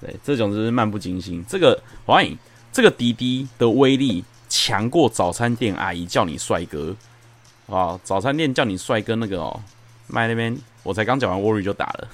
[0.00, 1.44] 对，这种就是漫不经心。
[1.46, 2.36] 这个欢迎，
[2.72, 6.96] 这个滴滴的威力强过早餐店阿姨叫你帅哥，
[7.66, 9.62] 啊，早餐店叫你帅哥那个哦，
[10.06, 12.08] 麦那边我才刚讲完 worry 就打了，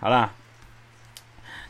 [0.00, 0.32] 好啦。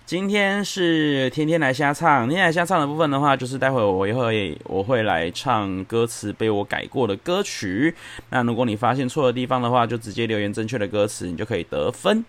[0.07, 7.93] 今天是天天来瞎唱，天天来瞎唱的部分的话，就是待会我也会我会来唱歌词被我改过的歌曲。
[8.31, 12.25] 那如果你发现错的地方的话，就直接留言正确的歌词，你就可以得分。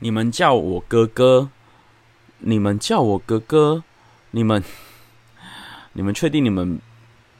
[0.00, 1.50] 你们叫我哥哥，
[2.38, 3.84] 你们叫我哥哥，
[4.32, 4.60] 你们
[5.92, 6.80] 你们确定你们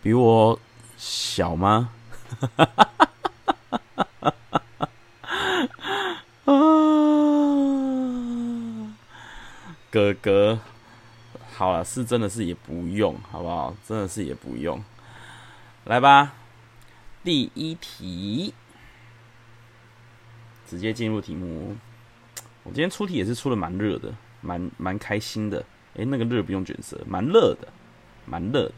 [0.05, 0.61] 比我
[0.97, 1.91] 小吗？
[2.29, 3.10] 哈哈哈哈
[9.91, 10.61] 哥哥，
[11.57, 13.75] 好了，是真的是也不用，好不好？
[13.85, 14.83] 真的是也不用。
[15.85, 16.35] 来吧，
[17.25, 18.55] 第一题，
[20.69, 21.77] 直接进入题目。
[22.63, 25.65] 我今天出题也是出的蛮热的，蛮蛮开心的。
[25.95, 27.67] 诶，那个热不用卷舌，蛮热的，
[28.27, 28.75] 蛮热的。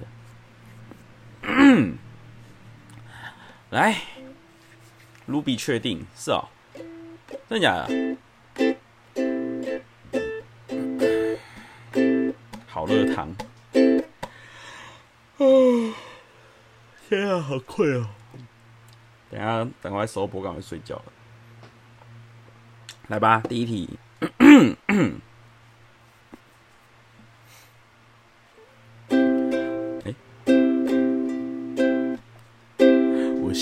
[3.68, 4.00] 来
[5.28, 6.48] ，Ruby 确定是哦，
[7.50, 8.16] 真的假的？
[12.72, 13.28] 好热汤，
[15.36, 15.92] 哦，
[17.06, 18.08] 天啊，好困哦！
[19.30, 21.12] 等下，等快收播，赶快睡觉了。
[23.08, 23.98] 来吧，第一题。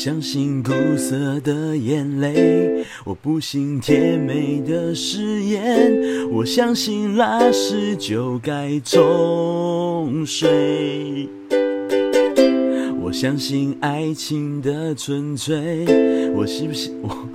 [0.03, 11.29] 相信苦涩的眼泪，我不信甜美的誓言，我相信拉屎就该冲水，
[12.99, 15.85] 我相信爱情的纯粹，
[16.33, 17.09] 我信不信我？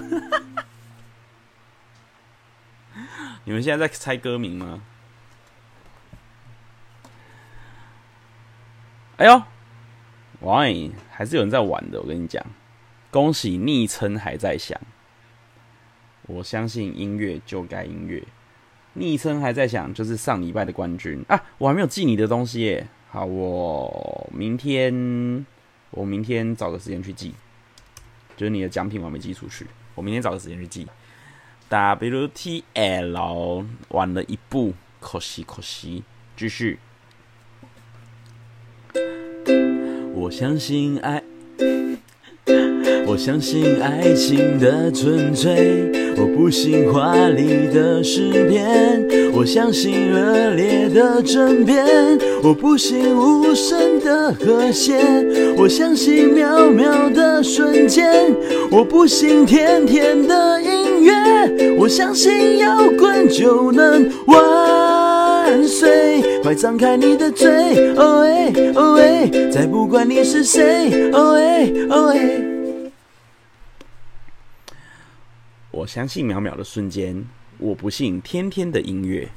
[3.45, 4.82] 你们现在在猜歌名吗？
[9.17, 9.43] 哎呦！
[10.45, 11.99] 喂，还是有人在玩的。
[11.99, 12.45] 我跟你讲，
[13.10, 14.79] 恭喜昵称还在响。
[16.27, 18.23] 我相信音乐就该音乐，
[18.93, 21.43] 昵称还在响，就是上礼拜的冠军啊！
[21.58, 22.88] 我还没有寄你的东西耶。
[23.10, 25.43] 好，我明天
[25.89, 27.34] 我明天找个时间去寄，
[28.38, 30.88] 就是你的奖品我还没寄出去，我明天找个时间去寄。
[31.67, 36.03] WTL 晚了一步，可惜可惜，
[36.38, 36.77] 继续。
[40.17, 41.21] 我相信爱，
[43.06, 45.91] 我相信爱情的纯粹。
[46.17, 51.86] 我不信华丽的诗篇，我相信热烈的争辩。
[52.41, 55.04] 我不信无声的和弦，
[55.58, 58.34] 我相信渺渺的瞬间。
[58.71, 64.10] 我不信甜甜的音乐，我相信摇滚就能
[65.45, 66.41] 万岁。
[66.41, 72.41] 快张开你的嘴，哦哎哦哎，再不管你是谁，哦哎哦哎。
[75.69, 77.27] 我相信秒秒的瞬间，
[77.60, 79.29] 我不信天天的音乐。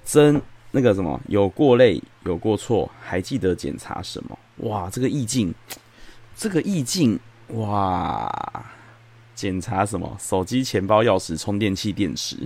[0.06, 0.42] 真
[0.72, 4.38] 那个什么，有过累，有过错，还记得检查什么？
[4.58, 5.54] 哇，这个意境，
[6.36, 8.66] 这个意境，哇！
[9.36, 10.18] 检查什么？
[10.20, 12.38] 手机、钱包、钥匙、充电器、电池，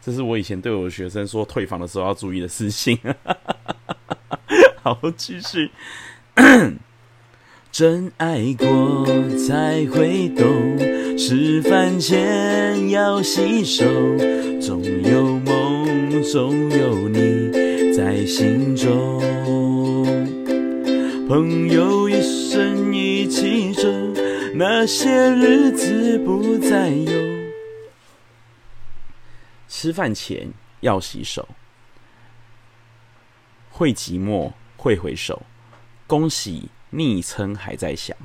[0.00, 2.98] 这是我以前对我的学生说退房的时候要注意的事情。
[4.82, 5.70] 好，继续。
[7.70, 9.06] 真爱过
[9.38, 10.46] 才会懂，
[11.16, 13.84] 吃饭前要洗手，
[14.60, 19.20] 总有梦，总有你在心中。
[21.28, 23.88] 朋友一生一起走，
[24.54, 27.12] 那些日子不再有。
[29.68, 31.48] 吃饭前要洗手，
[33.70, 35.42] 会寂寞会回首。
[36.06, 38.16] 恭喜昵称还在响，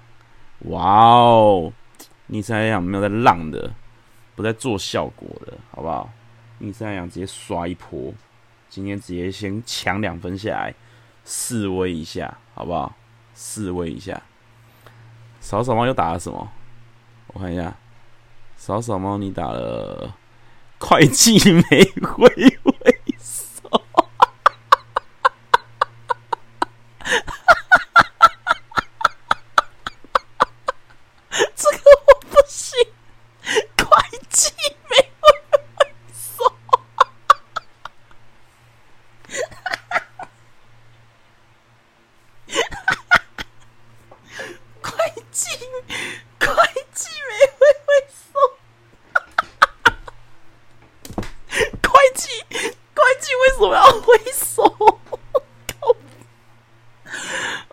[0.66, 1.72] 哇哦！
[2.28, 3.74] 昵称还在响，没有在浪的，
[4.36, 6.10] 不在做效果的，好不好？
[6.60, 8.14] 昵称还在响，直接刷一波，
[8.70, 10.74] 今天直接先抢两分下来。
[11.30, 12.96] 示威一下，好不好？
[13.36, 14.22] 示威一下。
[15.42, 16.50] 扫扫猫又打了什么？
[17.28, 17.76] 我看一下。
[18.56, 20.14] 扫扫猫，你打了
[20.80, 21.62] 会计没
[22.02, 22.28] 回
[22.64, 23.70] 回收。
[31.56, 32.80] 这个我不信，
[33.78, 34.52] 会计
[34.90, 35.30] 没回
[35.76, 36.54] 回收。
[53.58, 54.62] 什么要挥手？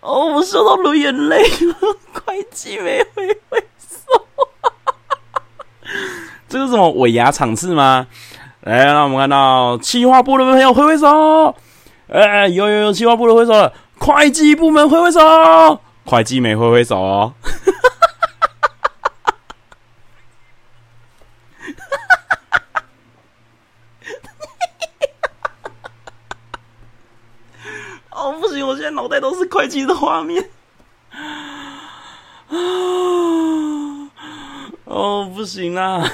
[0.00, 1.76] 哦，我笑到眼泪了。
[2.24, 4.26] 会计没挥挥手，
[6.48, 8.06] 这是什么尾牙场次吗？
[8.62, 11.54] 来，让我们看到企划部的朋友挥挥手。
[12.08, 13.72] 哎，有有有，企划部的挥手了。
[13.98, 17.34] 会计部门挥挥手，会计没挥挥手哦。
[28.10, 30.50] 哦，不行，我现在脑袋都是会计的画面。
[31.10, 31.90] 啊！
[34.84, 35.98] 哦，不行啊！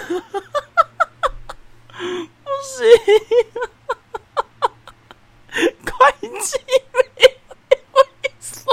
[2.42, 2.80] 不行！
[5.84, 5.90] 会
[6.40, 6.56] 计
[6.94, 6.98] 没
[7.92, 8.00] 挥
[8.40, 8.72] 手！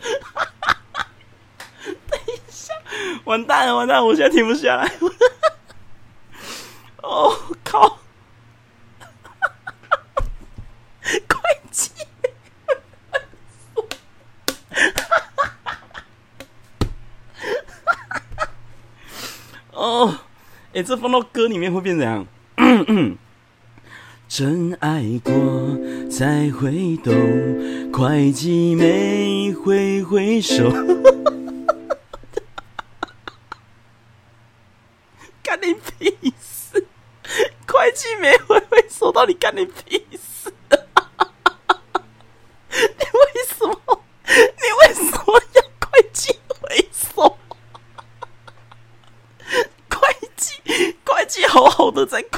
[2.08, 2.72] 等一下，
[3.24, 4.04] 完蛋了，完蛋了！
[4.04, 4.90] 我现在停不下来。
[7.02, 7.98] 哦，靠！
[19.72, 20.18] 哦，
[20.80, 22.26] 哎，这放到歌里面会变怎样？
[24.26, 25.30] 真爱过
[26.10, 27.12] 才会懂，
[27.92, 30.70] 会计没挥挥手，
[35.42, 36.86] 干你屁事！
[37.66, 40.02] 会计没挥挥手，到底干你屁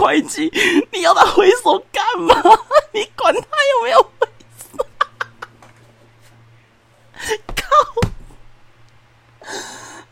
[0.02, 0.50] 会计，
[0.92, 2.34] 你要他挥手干嘛？
[2.92, 4.28] 你管他有没有挥
[4.76, 4.84] 手？
[7.54, 7.64] 靠！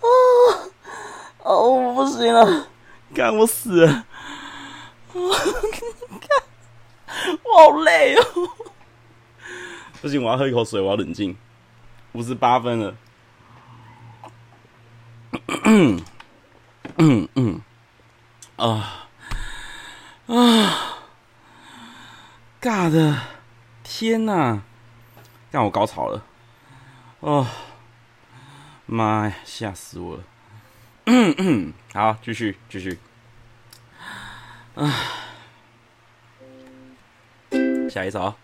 [0.01, 0.09] 哦
[1.43, 2.69] 哦，我不行了，
[3.15, 4.05] 干我死了！
[5.13, 5.21] 看，
[7.43, 8.23] 我好累哦！
[10.01, 11.37] 不行，我要喝一口水，我要冷静。
[12.13, 12.95] 五十八分了。
[15.65, 16.01] 嗯
[16.97, 17.61] 嗯嗯
[18.57, 19.07] 啊。
[20.27, 20.97] 啊！
[22.61, 23.17] 尬的，
[23.83, 24.63] 天哪！
[25.51, 26.23] 让我高潮了！
[27.21, 27.47] 哦，
[28.87, 30.23] 妈呀，吓死我了！
[31.07, 32.99] 嗯嗯，好，继续继续。
[34.75, 34.95] 啊，
[37.91, 38.35] 下一首。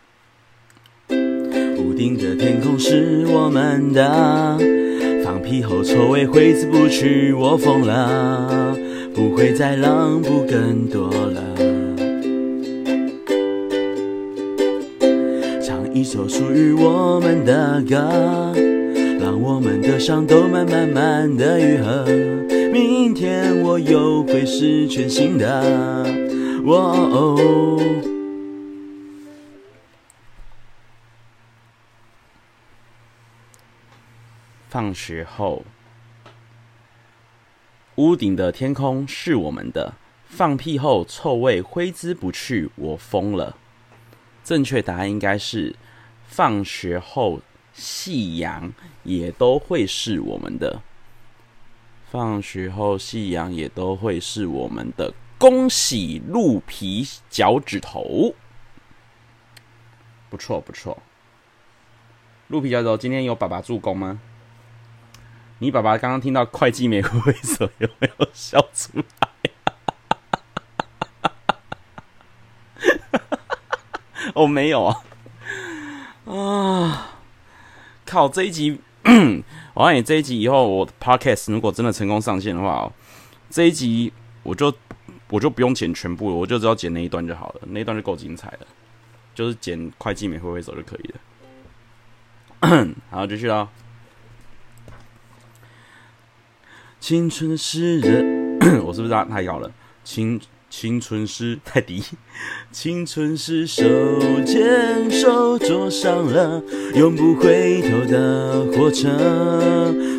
[1.09, 4.59] 屋顶的天空是我们的，
[5.25, 8.77] 放屁后臭味挥之不去，我疯了，
[9.15, 11.56] 不会再让步更多了。
[15.97, 18.53] 一首属于我们的歌，
[19.19, 22.05] 让我们的伤都慢慢慢的愈合。
[22.71, 25.63] 明天我又会是全新的。
[26.67, 27.81] 哦，
[34.69, 35.65] 放学后，
[37.95, 39.95] 屋顶的天空是我们的，
[40.27, 43.57] 放屁后臭味挥之不去，我疯了。
[44.45, 45.75] 正确答案应该是。
[46.27, 47.41] 放学后，
[47.73, 48.73] 夕阳
[49.05, 50.83] 也都会是我们的。
[52.11, 55.13] 放学后，夕阳也都会是我们的。
[55.39, 58.35] 恭喜鹿皮脚趾头，
[60.31, 61.03] 不错不错。
[62.49, 64.21] 鹿皮脚趾头，今天有爸爸助攻吗？
[65.59, 69.29] 你爸爸刚刚听到会计没挥手，有没有笑出来？
[74.35, 75.03] 我， 没有啊。
[76.39, 77.13] 啊！
[78.05, 78.29] 靠！
[78.29, 78.81] 这一集，
[79.75, 82.93] 我告诉你，这一集以后我 podcast 如果真的成功上线的话哦，
[83.51, 84.73] 这一集我就
[85.31, 88.67] 我就不用剪全部了，我就只要剪那一段就好了，那一段就够精彩了，
[89.35, 91.15] 就是剪会计没挥挥手就可以
[92.69, 92.87] 了。
[93.11, 93.69] 好，继续喽。
[97.01, 99.73] 青春是人， 我是不是太高了？
[100.05, 100.41] 青。
[100.69, 102.03] 青春是太低，
[102.71, 103.85] 青春是手
[104.45, 106.63] 牵手坐上了
[106.95, 109.09] 永不回头的火车，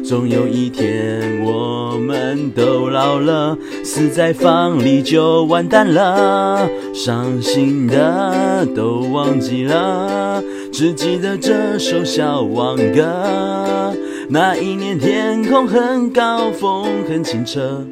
[0.03, 10.41] 总有一天我们都老了，死在房里就完蛋了，伤心的都忘记了，
[10.71, 13.95] 只记得这首小王歌。
[14.29, 17.85] 那一年天空很高，风很清澈。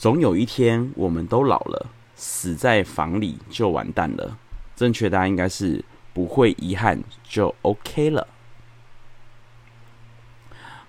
[0.00, 1.86] 总有一天，我们都老了，
[2.16, 4.34] 死在房里就完蛋了。
[4.74, 5.84] 正确答案应该是
[6.14, 8.26] 不会遗憾就 OK 了。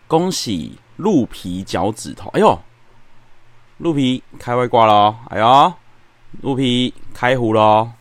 [0.07, 2.30] 恭喜鹿皮脚趾头！
[2.30, 2.57] 哎呦，
[3.80, 5.18] 鹿皮开外挂喽！
[5.28, 5.74] 哎呦，
[6.41, 7.91] 鹿皮开胡喽！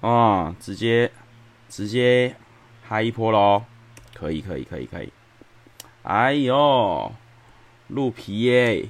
[0.00, 1.12] 啊，直接
[1.68, 2.34] 直接
[2.82, 3.62] 嗨一波喽！
[4.12, 5.12] 可以可以可以可以！
[6.02, 7.12] 哎呦，
[7.86, 8.88] 鹿皮耶！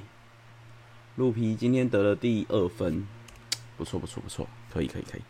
[1.15, 3.07] 鹿皮今天得了第二分，
[3.77, 5.21] 不错不错不错，可以可以可以。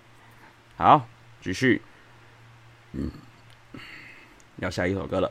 [0.78, 1.08] 好，
[1.42, 1.82] 继续。
[2.94, 3.12] 嗯，
[4.58, 5.30] 要下一首歌了。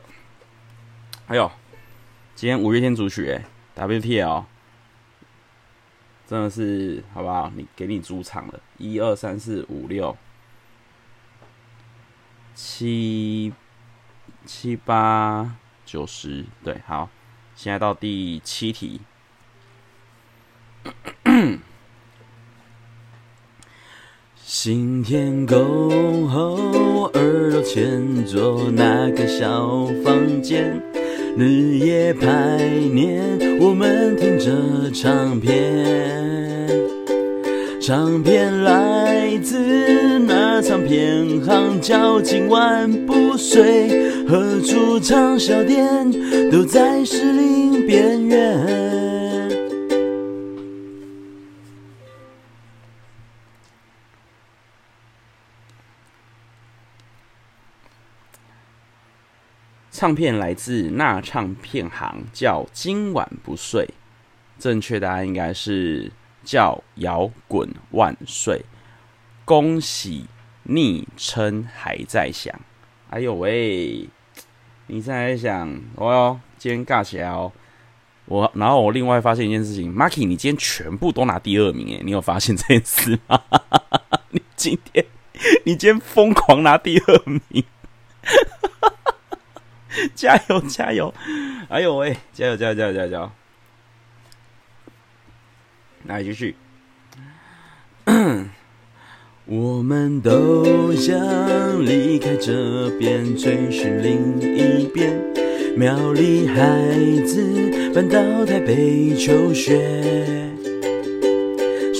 [1.25, 1.51] 还有，
[2.35, 3.43] 今天五月天主曲哎
[3.75, 4.45] ，WTL，
[6.27, 7.51] 真的是好不好？
[7.55, 10.15] 你给你主场了，一二三四五六
[12.53, 13.51] 七
[14.45, 17.09] 七八九十，对，好，
[17.55, 19.01] 现在到第七题。
[24.45, 30.81] 新天宫后，二楼前座那个小房间，
[31.35, 32.57] 日夜排
[32.93, 36.69] 练，我们听着唱片。
[37.81, 46.09] 唱片来自那唱片行，叫今晚不睡，何处唱小店，
[46.49, 48.92] 都在士林边缘。
[59.93, 63.87] 唱片来自那唱片行，叫今晚不睡。
[64.57, 66.11] 正确答案应该是
[66.43, 68.65] 叫摇滚万岁。
[69.45, 70.25] 恭喜
[70.63, 72.59] 昵称还在响。
[73.11, 74.09] 哎呦喂，
[74.87, 77.51] 你在在想，哦哟，今天尬起来哦。
[78.25, 83.39] 我然后我另外发现一件事情，Marky，你今天全部都拿第二名诶，你有发现这件事吗？
[84.31, 85.05] 你今天
[85.65, 87.63] 你今天疯狂拿第二名。
[90.15, 91.13] 加油加油！
[91.69, 93.09] 哎呦喂，加油加油加油加油！
[93.09, 93.31] 加油
[96.05, 96.55] 来继续。
[99.45, 105.19] 我们都想离开这边，追寻另一边。
[105.75, 106.55] 苗栗孩
[107.25, 110.52] 子搬到台北求学。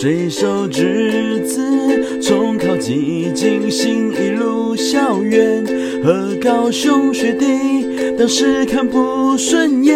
[0.03, 5.65] 水手之子重考挤进行一路校园，
[6.03, 9.95] 和高雄学弟当时看不顺眼。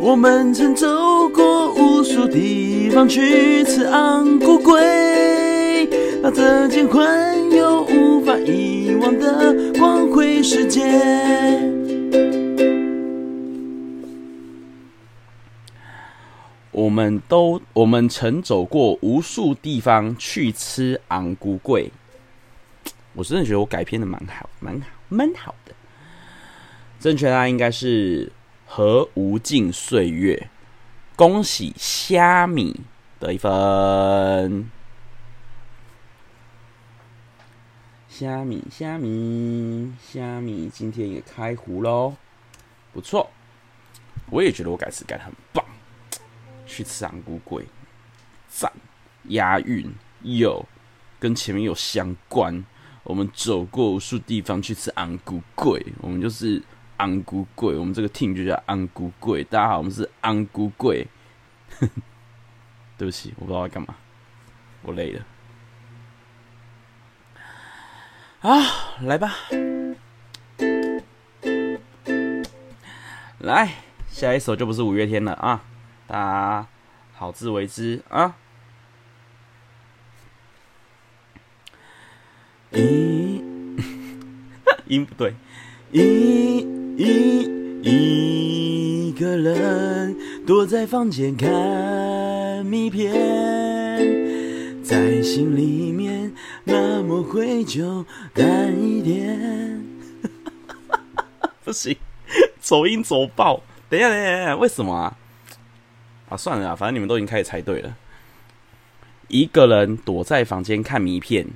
[0.00, 5.88] 我们曾走过无数地方去吃安菇粿，
[6.22, 10.84] 把这间环游无法遗忘的光辉世界。
[16.76, 21.90] 我们都，我们曾走过无数地方去吃红龟粿。
[23.14, 25.72] 我真的觉得我改编的蛮好，蛮好，蛮好的。
[27.00, 28.30] 正确答案应该是
[28.66, 30.50] 和无尽岁月。
[31.16, 32.78] 恭喜虾米
[33.18, 34.70] 得一分。
[38.06, 42.16] 虾米，虾米，虾米，今天也开壶喽，
[42.92, 43.30] 不错。
[44.28, 45.64] 我也觉得我改词改的很棒。
[46.66, 47.64] 去吃昂菇贵，
[48.48, 48.70] 赞，
[49.28, 50.66] 押韵，有
[51.18, 52.64] 跟前面有相关。
[53.04, 56.60] 我们走过无数地方去吃昂菇贵，我们就是
[56.96, 59.44] 昂菇贵，我们这个 team 就叫昂菇贵。
[59.44, 61.06] 大家好，我们是昂菇贵。
[62.98, 63.94] 对不起，我不知道在干嘛，
[64.82, 65.24] 我累了。
[68.40, 69.34] 啊，来吧，
[73.38, 73.74] 来，
[74.08, 75.62] 下一首就不是五月天了啊。
[76.08, 76.68] 大家
[77.14, 78.36] 好自为之啊！
[82.70, 83.42] 一，
[84.86, 85.34] 音不对，
[85.90, 86.58] 一
[86.96, 87.42] 一
[87.82, 93.12] 一个人躲在房间看密片，
[94.84, 96.32] 在心里面
[96.62, 99.84] 那么愧疚，淡一点。
[101.64, 101.96] 不行，
[102.60, 103.60] 走音走爆！
[103.88, 105.16] 等一下，等一下，等一下，为什么啊？
[106.28, 107.96] 啊，算了啊，反正你们都已经开始猜对了。
[109.28, 111.46] 一个人躲在房间看谜片，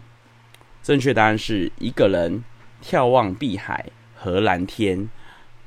[0.83, 2.45] 正确答案是一个人
[2.83, 5.09] 眺望碧海和蓝天。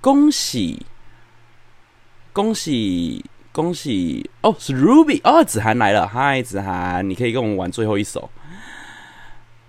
[0.02, 0.86] 恭喜，
[2.34, 3.24] 恭喜，
[3.54, 4.30] 恭喜！
[4.42, 8.30] 哦，是 Ruby 哦，子涵来了，嗨，子涵，你可以跟我们玩最后一首。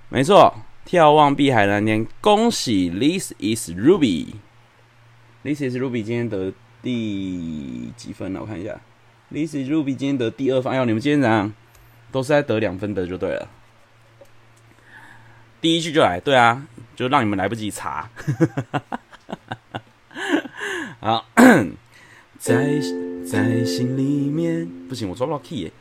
[0.09, 0.53] 没错，
[0.87, 8.41] 眺望碧海蓝天，恭喜，This is Ruby，This is Ruby，今天得第几分呢？
[8.43, 8.80] 我看一下。
[9.35, 11.53] This Ruby 今天得第二分，哎呦，你们今天怎样？
[12.12, 13.49] 都是在得两分的就对了。
[15.61, 16.64] 第一句就来，对啊，
[16.95, 18.09] 就让你们来不及查。
[21.01, 21.26] 好，
[22.39, 22.78] 在
[23.26, 25.72] 在心里面，不行，我抓不到 key 耶。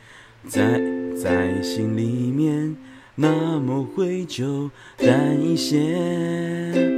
[0.48, 0.80] 在
[1.16, 2.76] 在心里面，
[3.14, 6.90] 那么会就淡一些。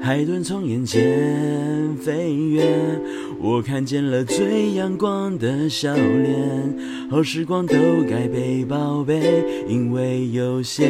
[0.00, 3.02] 海豚从眼前飞远，
[3.46, 7.08] 我看见了最阳光的笑脸。
[7.08, 7.76] 好时光都
[8.10, 10.84] 该被宝贝，因为有限。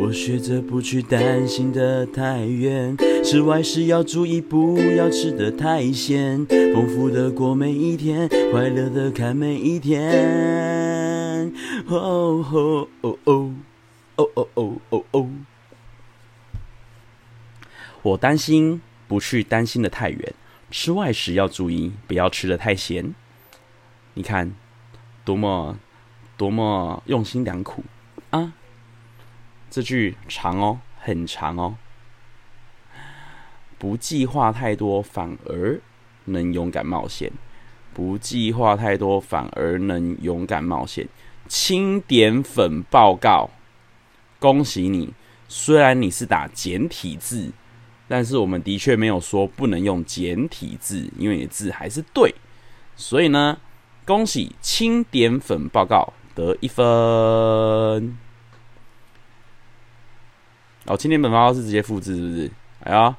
[0.00, 6.46] 我学着不去担心的太远，吃外食要注意，不要吃得太咸。
[6.46, 11.52] 丰富的过每一天，快乐的看每一天。
[11.88, 13.54] 哦哦哦哦。
[14.14, 15.28] 哦哦哦哦哦！
[18.08, 20.34] 我担心，不去担心的太远。
[20.70, 23.14] 吃外食要注意，不要吃得太咸。
[24.14, 24.54] 你看，
[25.24, 25.78] 多么
[26.38, 27.84] 多么用心良苦
[28.30, 28.54] 啊！
[29.70, 31.76] 这句长哦，很长哦。
[33.78, 35.80] 不计划太多，反而
[36.24, 37.30] 能勇敢冒险。
[37.92, 41.06] 不计划太多，反而能勇敢冒险。
[41.46, 43.50] 钦点粉报告。
[44.38, 45.12] 恭喜你！
[45.48, 47.52] 虽然你是打简体字，
[48.08, 52.34] 但是我们的确没有说不能用简体字，因为你的字还是对。
[52.96, 53.58] 所以呢，
[54.06, 56.84] 恭喜钦点粉报告得一分。
[60.86, 62.50] 哦，青点粉报告是直接复制，是不是？
[62.84, 63.14] 哎呀，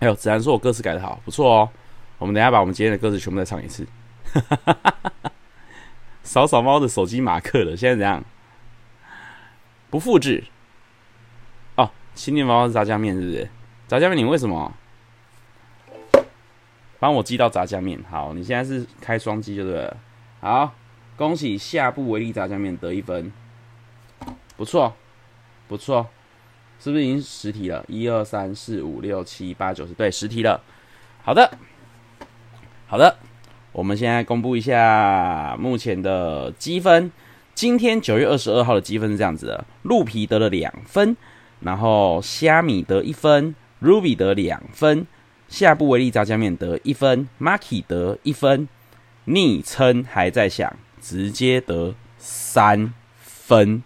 [0.00, 1.70] 哎呦，子然说我歌词改的好，不错哦。
[2.18, 3.86] 我们等下把我们今天的歌词全部再唱一次。
[6.22, 8.22] 扫扫猫的手机马克了，现在怎样？
[9.88, 10.44] 不复制
[11.76, 13.48] 哦，青年包包是炸酱面是不是？
[13.88, 14.72] 炸酱面，你为什么
[16.98, 18.02] 帮我寄到炸酱面？
[18.10, 19.96] 好，你现在是开双击就对了。
[20.40, 20.74] 好，
[21.16, 23.32] 恭喜夏布维力炸酱面得一分，
[24.56, 24.92] 不错，
[25.68, 26.08] 不错，
[26.80, 27.84] 是不是已经十题了？
[27.86, 30.60] 一二三四五六七八九十，对，十题了。
[31.22, 31.56] 好的，
[32.88, 33.16] 好的，
[33.70, 37.12] 我们现在公布一下目前的积分。
[37.54, 41.16] 今天九月二十二号的积分是这样子的：鹿皮得了两分，
[41.60, 43.54] 然后虾米得一分
[43.86, 45.06] ，Ruby 得两分，
[45.48, 48.68] 夏布维力炸酱面得一分 marki 得一分，
[49.24, 53.82] 昵称还在想，直接得三分，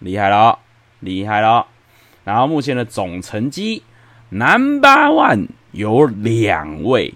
[0.00, 0.58] 厉害了，
[1.00, 1.68] 厉害了。
[2.24, 3.84] 然后目前的总成绩
[4.30, 7.14] ，Number One 有两位，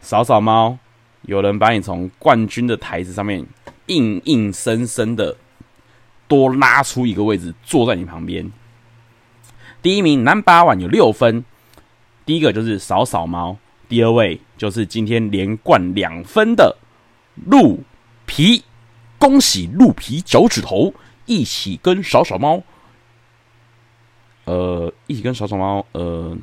[0.00, 0.78] 扫扫猫，
[1.22, 3.46] 有人把你从冠军的台子上面。
[3.86, 5.34] 硬硬生生的
[6.26, 8.52] 多拉出一个位置坐在你旁边。
[9.80, 11.42] 第一名 Number One 有六分，
[12.28, 13.56] 第一个就是扫扫猫，
[13.88, 16.76] 第二位就是今天连冠两分的
[17.46, 17.80] 鹿
[18.26, 18.62] 皮。
[19.18, 20.92] 恭喜鹿皮脚趾头
[21.24, 22.62] 一起跟扫扫猫，
[24.44, 26.36] 呃，一起跟扫扫猫，呃，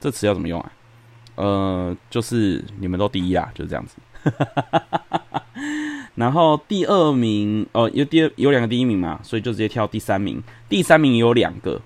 [0.00, 0.72] 这词要怎么用啊？
[1.34, 3.96] 呃，就是你们都第一啊，就是这样子。
[6.16, 10.42] 然后第二名，哦，有第二有两个第一名嘛，所以就直接跳第三名。
[10.66, 11.78] 第三名也有两个，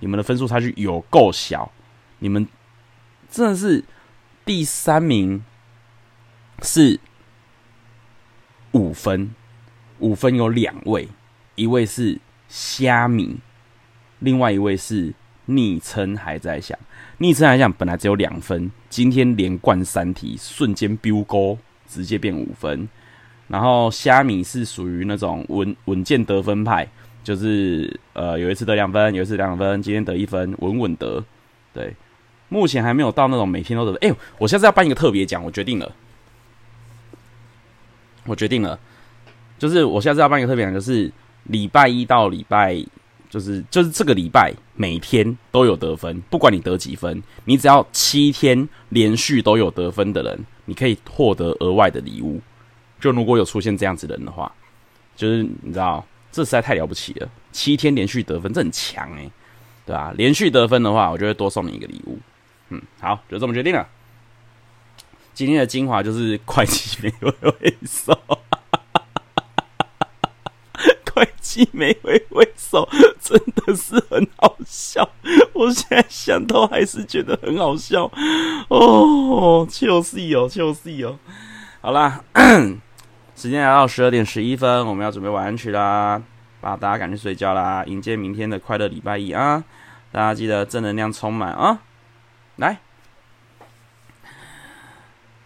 [0.00, 1.72] 你们的分数差距有够小，
[2.18, 2.46] 你们
[3.38, 3.84] 真的是
[4.44, 5.44] 第三名
[6.60, 6.98] 是
[8.72, 9.32] 五分，
[10.00, 11.06] 五分有两位，
[11.54, 12.18] 一位是
[12.48, 13.36] 虾米，
[14.18, 15.14] 另外一位是
[15.46, 16.76] 昵称还在想，
[17.18, 22.88] 昵称还想本来只有两分，今天连贯三题，瞬间飙高，直接变五分。
[23.46, 26.88] 然后虾米是属于那种稳稳健得分派，
[27.22, 31.24] 就是呃有一次得两分，有一次两分，今天得一分，稳稳得。
[31.72, 31.94] 对，
[32.48, 33.98] 目前还没有到那种每天都得。
[34.06, 35.92] 哎，我下次要颁一个特别奖，我决定了，
[38.24, 38.78] 我决定了，
[39.58, 41.10] 就是我下次要办一个特别奖，就是
[41.44, 42.82] 礼拜一到礼拜，
[43.28, 52.40] 就是就是这个礼拜每天都有得分，不管你得几分，你只要七天连续都有得分的人，你可以获得额外的礼物。
[53.00, 54.50] 就如果有出现这样子的人的话，
[55.14, 59.30] 就是你知道，这实在太了不起了，七天连续得分，这很强哎，
[59.86, 60.12] 对吧？
[60.16, 62.18] 连续得分的话，我就会多送你一个礼物。
[62.70, 63.86] 嗯，好，就这么决定了。
[65.34, 68.12] 今天的精华就是会计没回回收，
[71.14, 72.88] 会计没回回收，
[73.20, 75.08] 真的是很好笑。
[75.52, 78.10] 我现在想到还是觉得很好笑
[78.68, 81.18] 哦，就是哦，就是哦。
[81.80, 82.24] 好啦。
[83.38, 86.20] 时间来到十二点十一分，我们要准备晚安曲啦，
[86.60, 89.62] 把大家赶去睡觉啦，迎接明天的快乐礼拜一啊！
[90.10, 91.78] 大家记得正能量充满啊！
[92.58, 92.80] 来，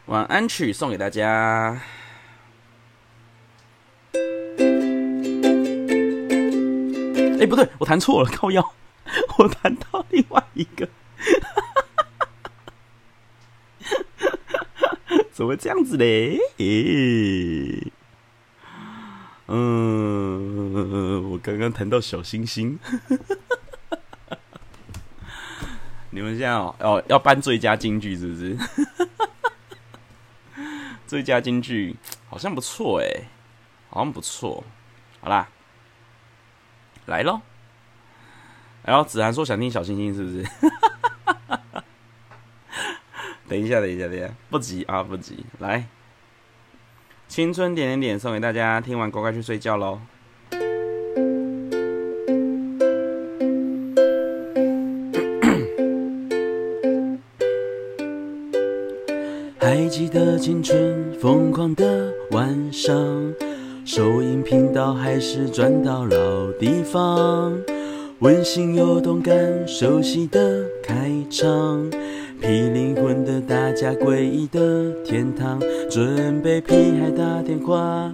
[0.06, 1.82] 晚安曲送给大家。
[7.38, 8.72] 哎、不对，我弹错了，靠腰，
[9.36, 10.88] 我弹到另外一个。
[15.32, 16.38] 怎么这样子嘞？
[16.56, 17.92] 诶，
[19.48, 22.78] 嗯，我刚刚谈到小星星，
[26.14, 28.54] 你们现在哦，哦要颁最佳金句是不是？
[31.08, 31.96] 最佳金句
[32.28, 33.24] 好像不错诶，
[33.88, 34.62] 好像不错。
[35.20, 35.48] 好啦，
[37.06, 37.40] 来喽！
[38.84, 40.46] 然后子涵说想听小星星是不是？
[43.48, 45.46] 等一下，等一下，等一下，不急啊，不急。
[45.60, 45.86] 来，
[47.26, 49.98] 青春点点点送给大家，听完乖乖去睡觉喽。
[60.12, 62.94] 的青春疯狂的晚上，
[63.86, 67.58] 收音频道还是转到老地方，
[68.18, 71.90] 温馨又动感，熟悉的开场。
[72.42, 75.58] 皮灵魂的大家，诡异的天堂，
[75.88, 78.12] 准备屁孩打电话，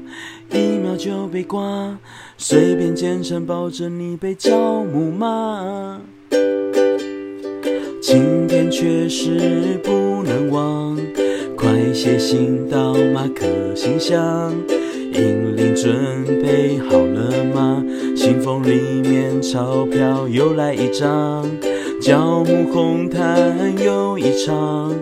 [0.53, 1.99] 一秒就被挂，
[2.37, 6.01] 随便简称抱着你被教母骂，
[8.01, 10.97] 经典确实不能忘，
[11.59, 13.45] 快写信到马克
[13.75, 14.55] 信箱，
[15.13, 17.85] 银铃准备好了吗？
[18.15, 21.45] 信封里面钞票又来一张。
[22.01, 24.95] 教母红毯又一场，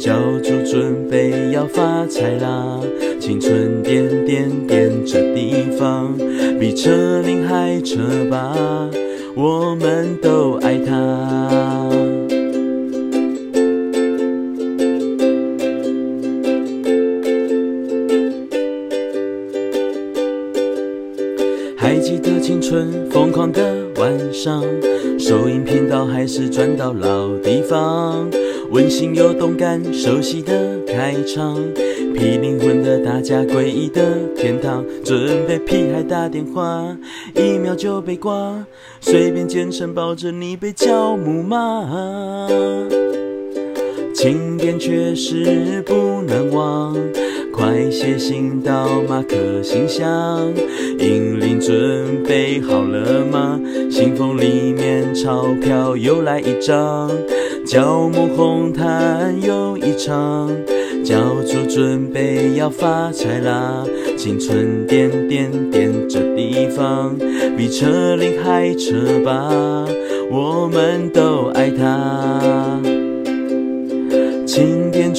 [0.00, 2.80] 教主准备要发财啦！
[3.20, 6.12] 青春点点点这地方，
[6.58, 7.98] 比车龄还车
[8.28, 8.90] 吧，
[9.36, 11.89] 我们都爱它。
[24.42, 24.64] 上。
[25.18, 28.26] 收音频道还是转到老地方，
[28.70, 31.58] 温馨又动感，熟悉的开场，
[32.14, 34.02] 霹灵魂的大家，诡异的
[34.34, 36.96] 天堂，准备屁孩打电话，
[37.34, 38.64] 一秒就被挂，
[39.02, 42.48] 随便简称抱着你被叫母妈，
[44.14, 46.96] 经典确实不能忘。
[47.60, 50.50] 快写信到马克信箱，
[50.98, 53.60] 银铃准备好了吗？
[53.90, 57.10] 信封里面钞票又来一张，
[57.66, 60.50] 叫梦红毯又一场，
[61.04, 63.84] 教主准备要发财啦！
[64.16, 67.14] 青春点点点这地方，
[67.58, 69.86] 比车龄还车吧，
[70.30, 72.80] 我们都爱它。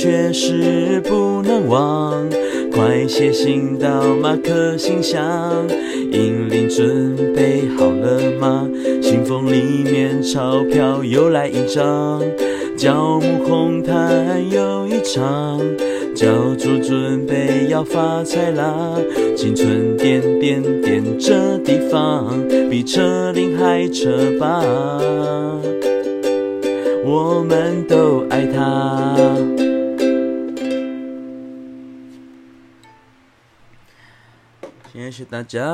[0.01, 2.27] 确实不能忘，
[2.73, 5.21] 快写信到马克信箱，
[6.11, 8.67] 银铃准备好了吗？
[8.99, 12.19] 信封里面钞票又来一张，
[12.75, 15.61] 教母红毯又一场，
[16.15, 18.97] 教主准备要发财啦！
[19.37, 24.65] 青春点点点这地方，比车铃还车吧。
[27.05, 29.15] 我们都爱他。
[35.01, 35.65] 谢谢大家，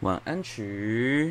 [0.00, 1.30] 晚安曲。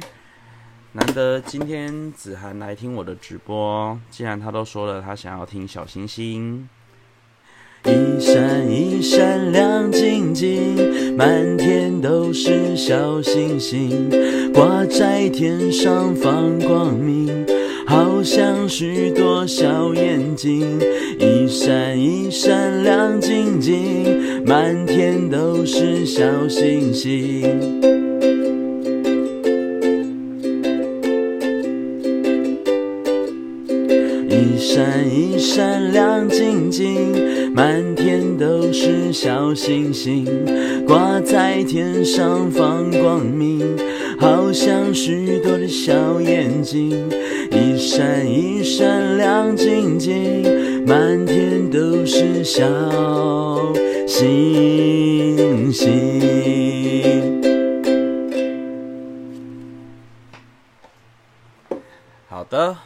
[0.92, 6.70] 难得今天子涵来听我的直播，既然他都说了，他想要听小星星。
[7.86, 14.08] 一闪一闪亮晶晶，满天都是小星星，
[14.54, 17.48] 挂在天上放光明。
[17.88, 20.80] 好像许多小眼睛，
[21.20, 27.42] 一闪一闪亮晶晶，满天都是小星星。
[34.30, 37.12] 一闪一闪亮晶晶，
[37.56, 40.28] 满天都是小星星，
[40.86, 43.62] 挂在天上放光明。
[44.20, 46.92] 好像许多的小眼睛，
[47.50, 52.64] 一闪一闪亮晶晶，满天都是小
[54.18, 57.44] 星星。
[62.30, 62.78] 好的，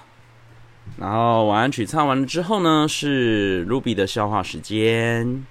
[0.98, 5.46] 然后晚安曲唱完了之后呢，是 Ruby 的消化时间。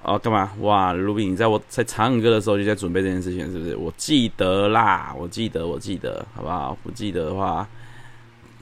[0.00, 0.52] 哦，干嘛？
[0.60, 3.76] 哇，Ruby，你在我在唱歌的时候就在准备这件事情，是不是？
[3.76, 6.74] 我记得啦，我记得，我记得，好不好？
[6.82, 7.68] 不记得的话，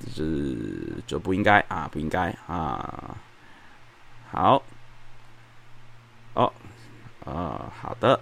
[0.04, 0.58] 就是
[1.06, 3.16] 就不应该啊，不应该啊。
[4.34, 4.60] 好，
[6.32, 6.52] 哦，
[7.24, 8.18] 啊，好的，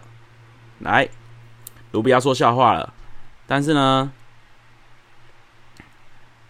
[0.81, 1.09] 来
[1.93, 2.93] 卢比要说笑话了，
[3.47, 4.13] 但是呢，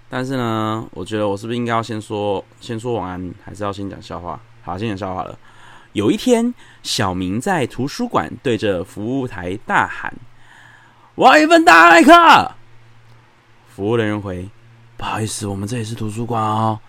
[0.09, 4.41] 但是呢，我觉得我是不是应该要先说先说晚安，还是要先讲笑话？
[4.65, 5.39] 好，先讲笑话了。
[5.93, 6.53] 有一天，
[6.83, 10.13] 小明在图书馆对着服务台大喊
[11.15, 12.13] ：“我要一份大麦克。”
[13.71, 14.51] 服务人员回
[14.99, 16.81] ：“不好意思，我们这里是图书馆哦。”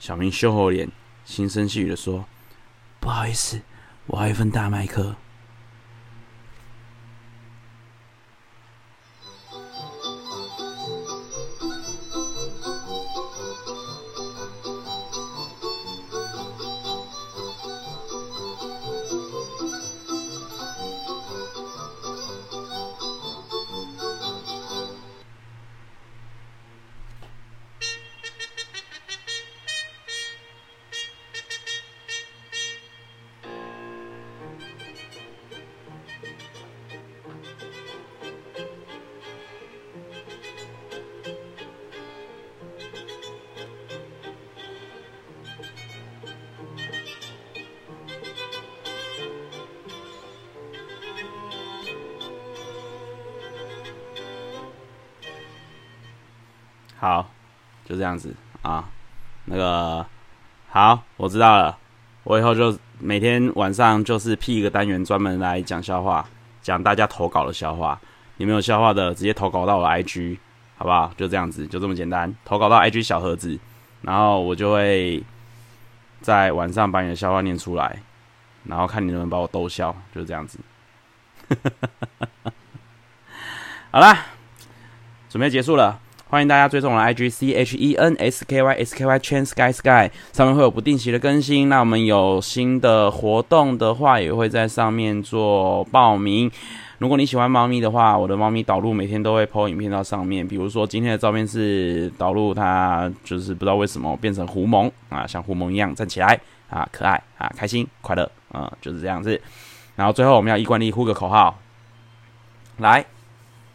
[0.00, 0.90] 小明羞红脸，
[1.26, 2.24] 轻声细语的说
[3.00, 3.60] ：“不好意思，
[4.06, 5.16] 我要一份大麦克。”
[57.96, 58.88] 这样子啊。
[59.46, 60.04] 那个
[60.68, 61.78] 好，我知道了。
[62.24, 66.26] 我以后就每天晚上就是辟一个单元，专门来讲笑话，
[66.60, 67.98] 讲大家投稿的笑话。
[68.38, 70.36] 你们有笑话的，直接投稿到我的 IG，
[70.76, 71.12] 好不好？
[71.16, 72.34] 就这样子，就这么简单。
[72.44, 73.58] 投稿到 IG 小盒子，
[74.02, 75.22] 然后我就会
[76.20, 78.02] 在晚上把你的笑话念出来，
[78.64, 80.58] 然后看你能不能把我逗笑，就这样子。
[83.92, 84.26] 好啦，
[85.30, 86.00] 准备结束了。
[86.28, 91.68] 欢迎大家追踪我的 IG C H E N S K Y S K Y Chen Sky Sky，上面会有不定期的更新。
[91.68, 96.50] 那我们有新的活动的话，也会在上面做报名。
[96.98, 100.46] 如果你喜欢猫咪的话，我的猫咪导入每天都会 po 影片到上面。
[100.46, 109.40] 比如说今天的照片是导入它，就是不知道为什么变成狐獴啊，像狐獴一样站起来啊，可爱啊，开心快乐啊，就是这样子。
[109.94, 111.56] 然后最后我们要一惯例呼个口号，
[112.78, 113.06] 来，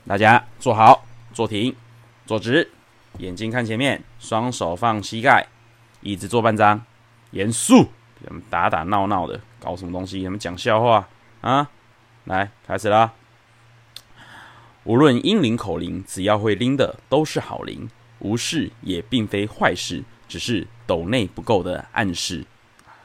[0.06, 1.74] 大家坐好，坐停。
[2.32, 2.66] 坐直，
[3.18, 5.46] 眼睛看前面，双手放膝盖，
[6.00, 6.82] 椅子坐半张，
[7.32, 7.90] 严肃，
[8.24, 10.24] 咱们打打闹闹的，搞什么东西？
[10.24, 11.10] 他们讲笑话
[11.42, 11.70] 啊！
[12.24, 13.12] 来，开始啦！
[14.86, 22.46] 无论英灵口灵，只要会拎的都是好灵，无视也并非坏事，只是抖内不够的暗示。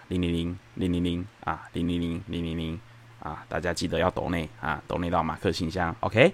[0.06, 2.80] 零零零零零零啊，零零零零零零
[3.18, 3.44] 啊！
[3.48, 5.96] 大家记得要抖内啊，抖内到马克信箱。
[5.98, 6.32] OK，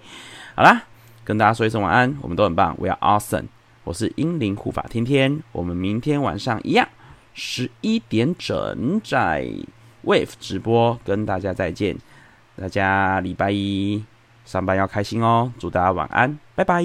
[0.55, 0.83] 好啦。
[1.25, 3.47] 跟大家说一声晚安，我们都很棒，We are awesome。
[3.85, 6.89] 我是英灵护法天天，我们明天晚上一样
[7.35, 9.47] 十一点整在
[10.05, 11.97] Wave 直播跟大家再见。
[12.57, 14.05] 大家礼拜一
[14.45, 16.83] 上班要开心哦，祝大家晚安，拜拜。